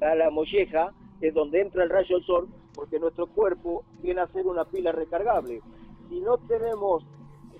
[0.00, 4.26] a la molleja, es donde entra el rayo del sol, porque nuestro cuerpo viene a
[4.28, 5.60] ser una pila recargable.
[6.08, 7.04] Si no tenemos,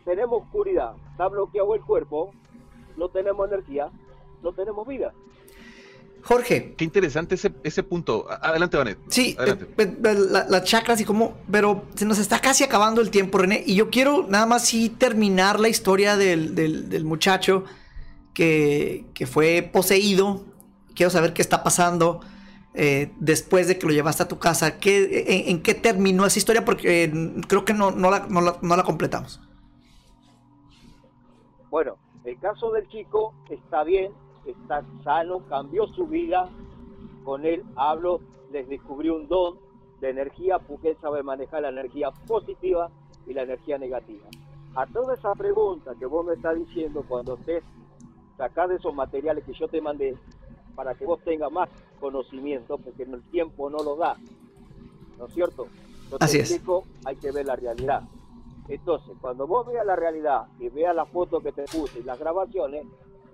[0.05, 2.31] tenemos oscuridad, está bloqueado el cuerpo,
[2.97, 3.89] no tenemos energía,
[4.43, 5.13] no tenemos vida.
[6.23, 6.75] Jorge.
[6.77, 8.27] Qué interesante ese, ese punto.
[8.31, 8.99] Adelante, Vanet.
[9.09, 9.67] Sí, Adelante.
[9.77, 13.39] eh, eh, la- las chakras y cómo, pero se nos está casi acabando el tiempo,
[13.39, 17.65] René, y yo quiero nada más sí terminar la historia del, del- del muchacho
[18.35, 20.45] que, fue poseído.
[20.95, 22.21] Quiero saber qué está pasando
[22.75, 24.79] eh, después de que lo llevaste a tu casa.
[24.79, 26.65] ¿Qué, en, qué terminó esa historia?
[26.65, 27.13] Porque eh,
[27.49, 29.41] creo que no, no la- no la completamos.
[31.71, 34.13] Bueno, el caso del chico está bien,
[34.47, 36.49] está sano, cambió su vida.
[37.25, 38.21] Con él hablo,
[38.53, 39.59] les descubrí un don
[40.01, 42.91] de energía porque él sabe manejar la energía positiva
[43.27, 44.25] y la energía negativa.
[44.77, 47.63] A toda esa pregunta que vos me estás diciendo cuando estés
[48.37, 50.17] sacás de esos materiales que yo te mandé
[50.75, 51.69] para que vos tengas más
[52.01, 54.17] conocimiento, porque el tiempo no lo da,
[55.19, 55.67] ¿no es cierto?
[56.11, 56.51] Yo te Así es.
[56.51, 58.03] explico, hay que ver la realidad.
[58.69, 62.19] Entonces, cuando vos veas la realidad y veas las fotos que te puse y las
[62.19, 62.87] grabaciones,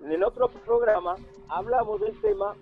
[0.03, 1.15] en el otro programa
[1.47, 2.55] hablamos del tema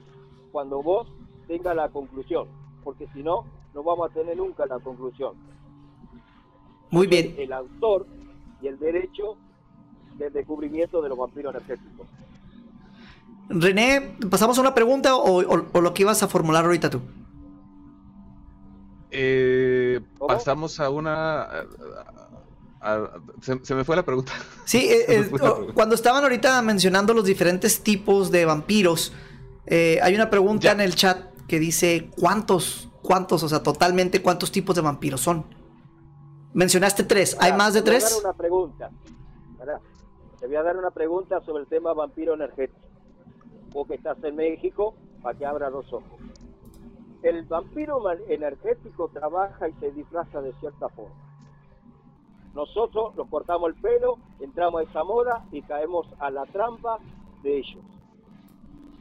[0.51, 1.07] cuando vos
[1.47, 2.47] tengas la conclusión,
[2.83, 5.35] porque si no, no vamos a tener nunca la conclusión.
[6.91, 7.35] Muy bien.
[7.37, 8.05] El autor
[8.61, 9.35] y el derecho
[10.17, 12.07] del descubrimiento de los vampiros energéticos.
[13.49, 17.01] René, ¿pasamos a una pregunta o, o- o lo que ibas a formular ahorita tú?
[19.11, 21.41] Eh, pasamos a una.
[21.43, 21.65] a-
[22.81, 24.31] a- se, se me fue la pregunta.
[24.65, 25.73] Sí, eh, eh, pregunta.
[25.73, 29.13] cuando estaban ahorita mencionando los diferentes tipos de vampiros,
[29.65, 30.71] eh, hay una pregunta Ya.
[30.73, 35.45] en el chat que dice cuántos, cuántos, o sea, totalmente cuántos tipos de vampiros son.
[36.53, 38.11] Mencionaste tres, ¿hay Ahora, más de te voy a tres?
[38.13, 38.89] dar una pregunta.
[39.59, 39.79] Ahora,
[40.39, 42.79] Te voy a dar una pregunta sobre el tema vampiro energético.
[43.73, 46.19] Vos que estás en México, para que abra los ojos.
[47.21, 51.13] El vampiro energético trabaja y se disfraza de cierta forma.
[52.55, 56.99] Nosotros nos cortamos el pelo, entramos a esa moda y caemos a la trampa
[57.43, 57.83] de ellos.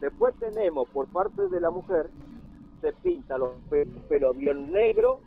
[0.00, 2.10] Después tenemos por parte de la mujer,
[2.80, 5.20] se pinta los pe- pelo bien negro,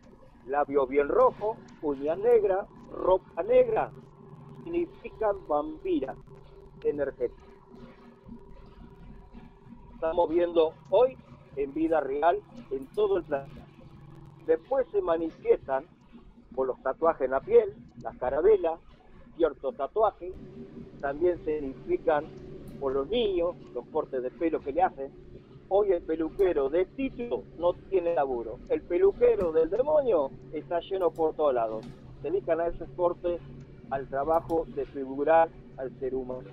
[0.46, 3.90] labio bien rojo, uñas negras, ropa negra,
[4.64, 6.14] significan vampira
[6.84, 7.41] energética.
[10.02, 11.16] Estamos viendo hoy
[11.54, 12.40] en vida real
[12.72, 13.64] en todo el planeta.
[14.46, 15.84] Después se manifiestan
[16.56, 17.72] por los tatuajes en la piel,
[18.02, 18.80] las carabelas,
[19.36, 20.32] ciertos tatuajes,
[21.00, 22.24] también se significan
[22.80, 25.12] por los niños, los cortes de pelo que le hacen.
[25.68, 28.58] Hoy el peluquero de Tito no tiene laburo.
[28.70, 31.86] El peluquero del demonio está lleno por todos lados.
[32.22, 33.40] Se dedican a esos cortes
[33.90, 36.50] al trabajo de figurar al ser humano.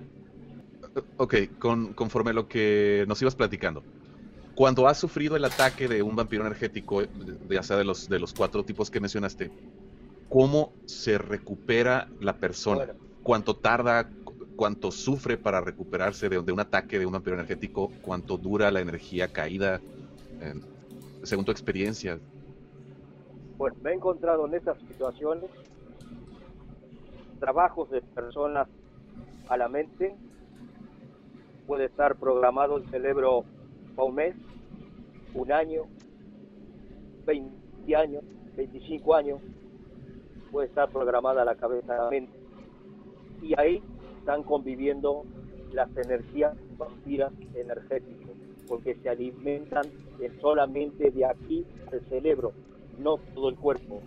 [1.16, 3.82] Ok, con, conforme a lo que nos ibas platicando.
[4.54, 7.02] Cuando has sufrido el ataque de un vampiro energético,
[7.48, 9.50] ya sea de los, de los cuatro tipos que mencionaste,
[10.28, 12.88] ¿cómo se recupera la persona?
[13.22, 14.10] ¿Cuánto tarda?
[14.24, 17.90] cu- ¿Cuánto sufre para recuperarse de, de un ataque de un vampiro energético?
[18.02, 19.80] ¿Cuánto dura la energía caída?
[20.40, 20.54] Eh,
[21.22, 22.18] según tu experiencia.
[23.56, 25.50] Bueno, me he encontrado en estas situaciones
[27.38, 28.68] trabajos de personas
[29.48, 30.14] a la mente.
[31.70, 33.44] Puede estar programado el cerebro
[33.94, 34.34] para un mes,
[35.34, 35.82] un año,
[37.24, 38.24] 20 años,
[38.56, 39.40] 25 años.
[40.50, 42.32] Puede estar programada la cabeza, la mente.
[43.40, 43.80] Y ahí
[44.18, 45.22] están conviviendo
[45.72, 48.32] las energías vampiras energéticas,
[48.66, 49.84] porque se alimentan
[50.40, 52.50] solamente de aquí al cerebro,
[52.98, 54.00] no todo el cuerpo.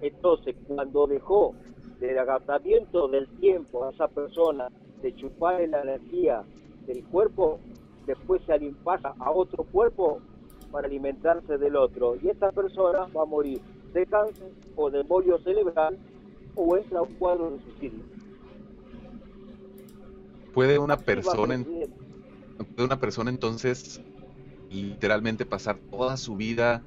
[0.00, 1.54] Entonces, cuando dejó
[2.00, 4.70] del agotamiento del tiempo a esa persona
[5.02, 6.42] de chupar la energía
[6.86, 7.60] del cuerpo,
[8.06, 10.20] después se pasa a otro cuerpo
[10.70, 12.16] para alimentarse del otro.
[12.22, 13.60] Y esta persona va a morir
[13.92, 15.98] de cáncer o de embolio cerebral
[16.54, 18.04] o entra a un cuadro de suicidio.
[20.52, 21.62] ¿Puede una persona,
[22.74, 24.00] puede una persona entonces
[24.70, 26.82] literalmente pasar toda su vida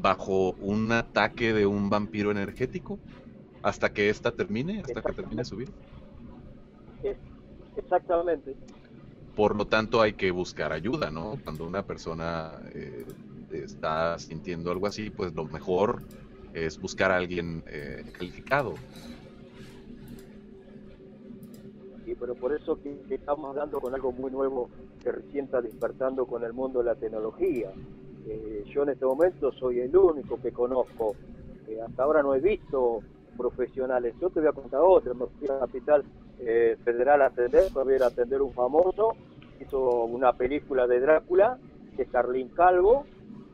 [0.00, 2.98] bajo un ataque de un vampiro energético
[3.62, 5.72] hasta que ésta termine, hasta que termine su vida.
[7.76, 8.56] Exactamente.
[9.40, 11.38] Por lo tanto, hay que buscar ayuda, ¿no?
[11.42, 13.06] Cuando una persona eh,
[13.50, 16.02] está sintiendo algo así, pues lo mejor
[16.52, 18.74] es buscar a alguien eh, calificado.
[22.04, 24.68] Sí, pero por eso que, estamos hablando con algo muy nuevo
[25.02, 27.72] que recién está despertando con el mundo de la tecnología.
[28.26, 31.16] Eh, yo en este momento soy el único que conozco.
[31.82, 33.00] hasta ahora no he visto
[33.38, 34.14] profesionales.
[34.20, 35.14] Yo te voy a contar otra.
[35.14, 36.04] Me fui a la capital
[36.40, 37.70] eh, federal a atender,
[38.02, 39.14] a atender un famoso.
[39.60, 41.58] Hizo una película de Drácula,
[41.96, 43.04] que es Carlín Calvo.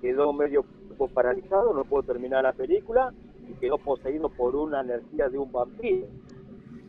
[0.00, 0.64] Quedó medio
[1.12, 3.12] paralizado, no pudo terminar la película
[3.48, 6.06] y quedó poseído por una energía de un vampiro.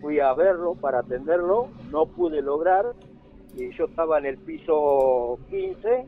[0.02, 2.94] Fui a verlo para atenderlo, no pude lograr
[3.56, 6.06] y yo estaba en el piso 15,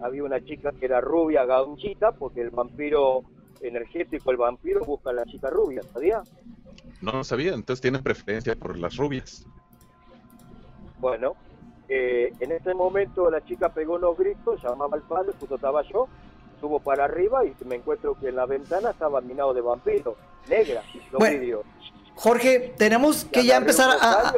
[0.00, 3.22] había una chica que era rubia, gauchita, porque el vampiro
[3.60, 6.22] energético, el vampiro busca a la chica rubia, ¿sabía?
[7.02, 9.46] No lo sabía, entonces tiene preferencia por las rubias.
[10.98, 11.34] Bueno,
[11.92, 16.06] eh, en ese momento la chica pegó unos gritos, llamaba al padre, justo estaba yo,
[16.60, 20.14] subo para arriba y me encuentro que en la ventana estaba minado de vampiro,
[20.48, 20.82] negra,
[21.12, 21.62] bueno,
[22.14, 24.34] Jorge, tenemos que ya, empezar a,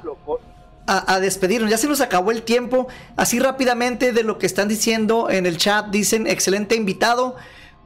[0.87, 1.69] a, despedirnos.
[1.69, 2.87] Ya se nos acabó el tiempo.
[3.17, 7.35] Así rápidamente de lo que están diciendo en el chat, dicen, excelente invitado,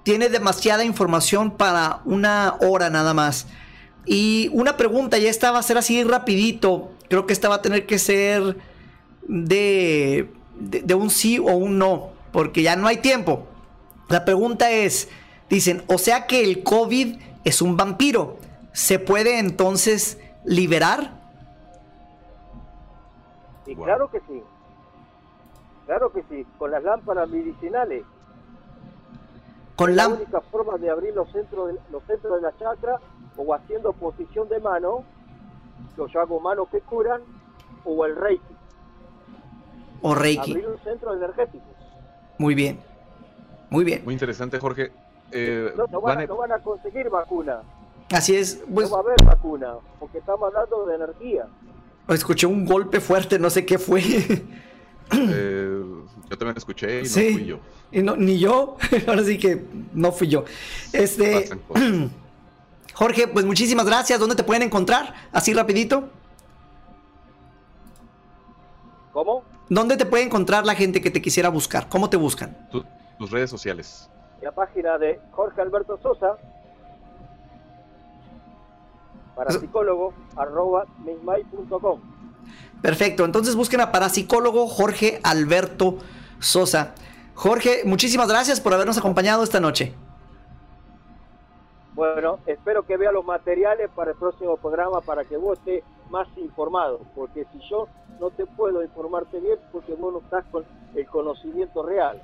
[0.02, 3.46] tiene demasiada información para una hora nada más.
[4.04, 6.90] Y una pregunta, ya esta va a ser así rapidito.
[7.08, 8.56] Creo que esta va a tener que ser
[9.28, 13.46] de, de, un sí o un no, porque ya no hay tiempo.
[14.08, 15.08] La pregunta es,
[15.48, 18.38] dicen, o sea que el COVID es un vampiro.
[18.72, 21.16] ¿Se puede entonces liberar?
[23.66, 24.42] Y claro que sí.
[25.86, 28.04] Claro que sí, con las lámparas medicinales.
[29.76, 32.98] Con la única forma de abrir los centros de, los centros de la chakra
[33.36, 35.04] o haciendo posición de mano,
[35.96, 37.20] los yo hago manos que curan,
[37.84, 38.55] o el reiki.
[40.08, 40.52] O reiki.
[40.52, 41.64] Abrir un centro energético.
[42.38, 42.78] Muy bien.
[43.70, 44.02] Muy bien.
[44.04, 44.92] Muy interesante, Jorge.
[45.32, 47.62] Eh, no, van, a conseguir vacuna.
[48.12, 48.62] Así es.
[48.72, 48.88] Pues...
[48.88, 51.46] No va a haber vacuna, porque estamos hablando de energía.
[52.06, 54.00] Escuché un golpe fuerte, no sé qué fue.
[55.10, 55.82] Eh,
[56.30, 57.58] yo también escuché y no fui yo.
[57.90, 58.76] Y no, ni yo,
[59.08, 60.44] ahora sí que no fui yo.
[60.92, 61.50] Este.
[62.94, 64.20] Jorge, pues muchísimas gracias.
[64.20, 65.14] ¿Dónde te pueden encontrar?
[65.32, 66.08] Así rapidito.
[69.12, 69.55] ¿Cómo?
[69.68, 71.88] ¿Dónde te puede encontrar la gente que te quisiera buscar?
[71.88, 72.56] ¿Cómo te buscan?
[73.18, 74.10] tus redes sociales.
[74.42, 76.36] La página de Jorge Alberto Sosa,
[79.34, 82.00] para psicólogo, arroba mismay.com.
[82.80, 85.98] Perfecto, entonces busquen a parapsicólogo Jorge Alberto
[86.38, 86.94] Sosa.
[87.34, 89.94] Jorge, muchísimas gracias por habernos acompañado esta noche.
[91.94, 96.28] Bueno, espero que vea los materiales para el próximo programa para que vos estés más
[96.36, 97.88] informado, porque si yo
[98.20, 102.20] no te puedo informarte bien, porque vos no estás con el conocimiento real.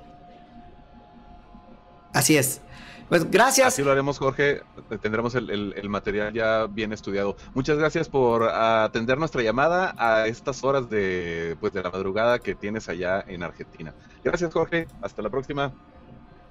[2.13, 2.61] Así es.
[3.09, 3.67] Pues gracias.
[3.67, 4.61] Así lo haremos, Jorge.
[5.01, 7.35] Tendremos el, material ya bien estudiado.
[7.53, 12.55] Muchas gracias por atender nuestra llamada a estas horas de, pues, de la madrugada que
[12.55, 13.93] tienes allá en Argentina.
[14.23, 14.87] Gracias, Jorge.
[15.01, 15.71] Hasta la próxima.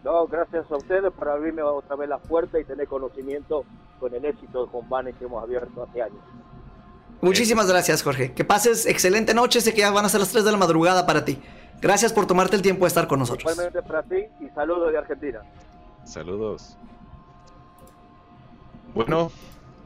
[0.04, 3.64] No, gracias a ustedes por abrirme otra vez la puerta y tener conocimiento
[4.00, 6.22] con el éxito de Combanes que hemos abierto hace años.
[7.22, 8.32] Muchísimas gracias, Jorge.
[8.32, 9.60] Que pases excelente noche.
[9.60, 11.38] Sé que ya van a ser las 3 de la madrugada para ti.
[11.80, 13.50] Gracias por tomarte el tiempo de estar con nosotros.
[13.50, 15.40] Igualmente para ti y saludos de Argentina.
[16.04, 16.76] Saludos.
[18.92, 19.30] Bueno,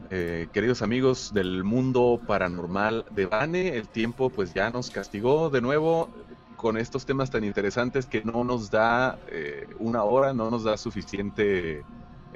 [0.09, 5.61] eh, queridos amigos del mundo paranormal de Bane, el tiempo pues ya nos castigó de
[5.61, 6.09] nuevo
[6.55, 10.75] con estos temas tan interesantes que no nos da eh, una hora, no nos da
[10.75, 11.83] suficiente,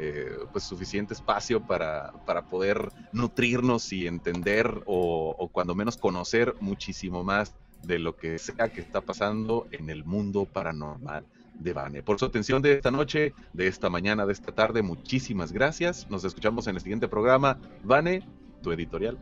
[0.04, 7.24] eh, pues suficiente espacio para, para, poder nutrirnos y entender o, cuando menos conocer muchísimo
[7.24, 11.24] más de lo que sea que está pasando en el mundo paranormal
[11.54, 12.02] de Bane.
[12.02, 16.10] Por su atención de esta noche, de esta mañana, de esta tarde, muchísimas gracias.
[16.10, 17.60] Nos escuchamos en el siguiente programa.
[17.84, 18.28] Vane,
[18.64, 19.20] tu editorial.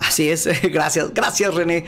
[0.00, 1.84] Así es, gracias, gracias René.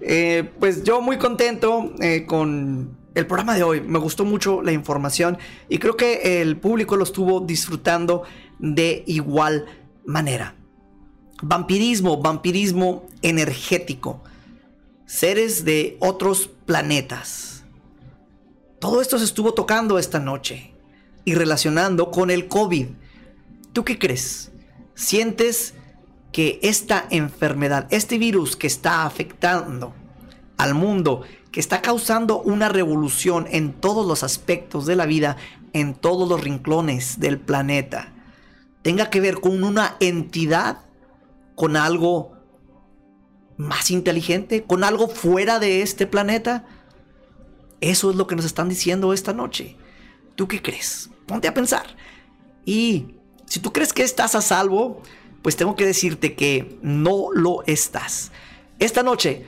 [0.00, 3.80] Eh, pues yo muy contento eh, con el programa de hoy.
[3.80, 5.38] Me gustó mucho la información
[5.68, 8.22] y creo que el público lo estuvo disfrutando
[8.58, 9.66] de igual
[10.04, 10.54] manera.
[11.42, 14.22] Vampirismo, vampirismo energético.
[15.06, 17.64] Seres de otros planetas.
[18.78, 20.72] Todo esto se estuvo tocando esta noche
[21.24, 22.86] y relacionando con el COVID.
[23.72, 24.52] ¿Tú qué crees?
[24.94, 25.74] ¿Sientes
[26.32, 29.94] que esta enfermedad, este virus que está afectando
[30.56, 31.22] al mundo,
[31.52, 35.36] que está causando una revolución en todos los aspectos de la vida,
[35.72, 38.12] en todos los rincones del planeta,
[38.82, 40.84] tenga que ver con una entidad,
[41.54, 42.32] con algo
[43.56, 46.64] más inteligente, con algo fuera de este planeta.
[47.80, 49.76] Eso es lo que nos están diciendo esta noche.
[50.34, 51.10] ¿Tú qué crees?
[51.26, 51.96] Ponte a pensar.
[52.64, 55.02] Y si tú crees que estás a salvo,
[55.42, 58.30] pues tengo que decirte que no lo estás.
[58.78, 59.46] Esta noche,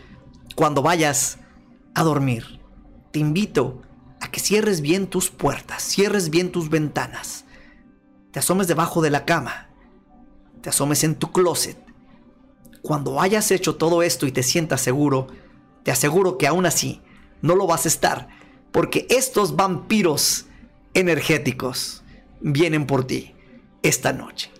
[0.55, 1.38] cuando vayas
[1.95, 2.61] a dormir,
[3.11, 3.82] te invito
[4.20, 7.45] a que cierres bien tus puertas, cierres bien tus ventanas,
[8.30, 9.68] te asomes debajo de la cama,
[10.61, 11.76] te asomes en tu closet.
[12.82, 15.28] Cuando hayas hecho todo esto y te sientas seguro,
[15.82, 17.01] te aseguro que aún así
[17.43, 18.28] no lo vas a estar,
[18.70, 20.47] porque estos vampiros
[20.95, 22.03] energéticos
[22.40, 23.34] vienen por ti
[23.82, 24.51] esta noche.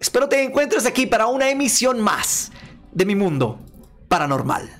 [0.00, 2.52] Espero te encuentres aquí para una emisión más
[2.92, 3.60] de mi mundo
[4.08, 4.79] paranormal.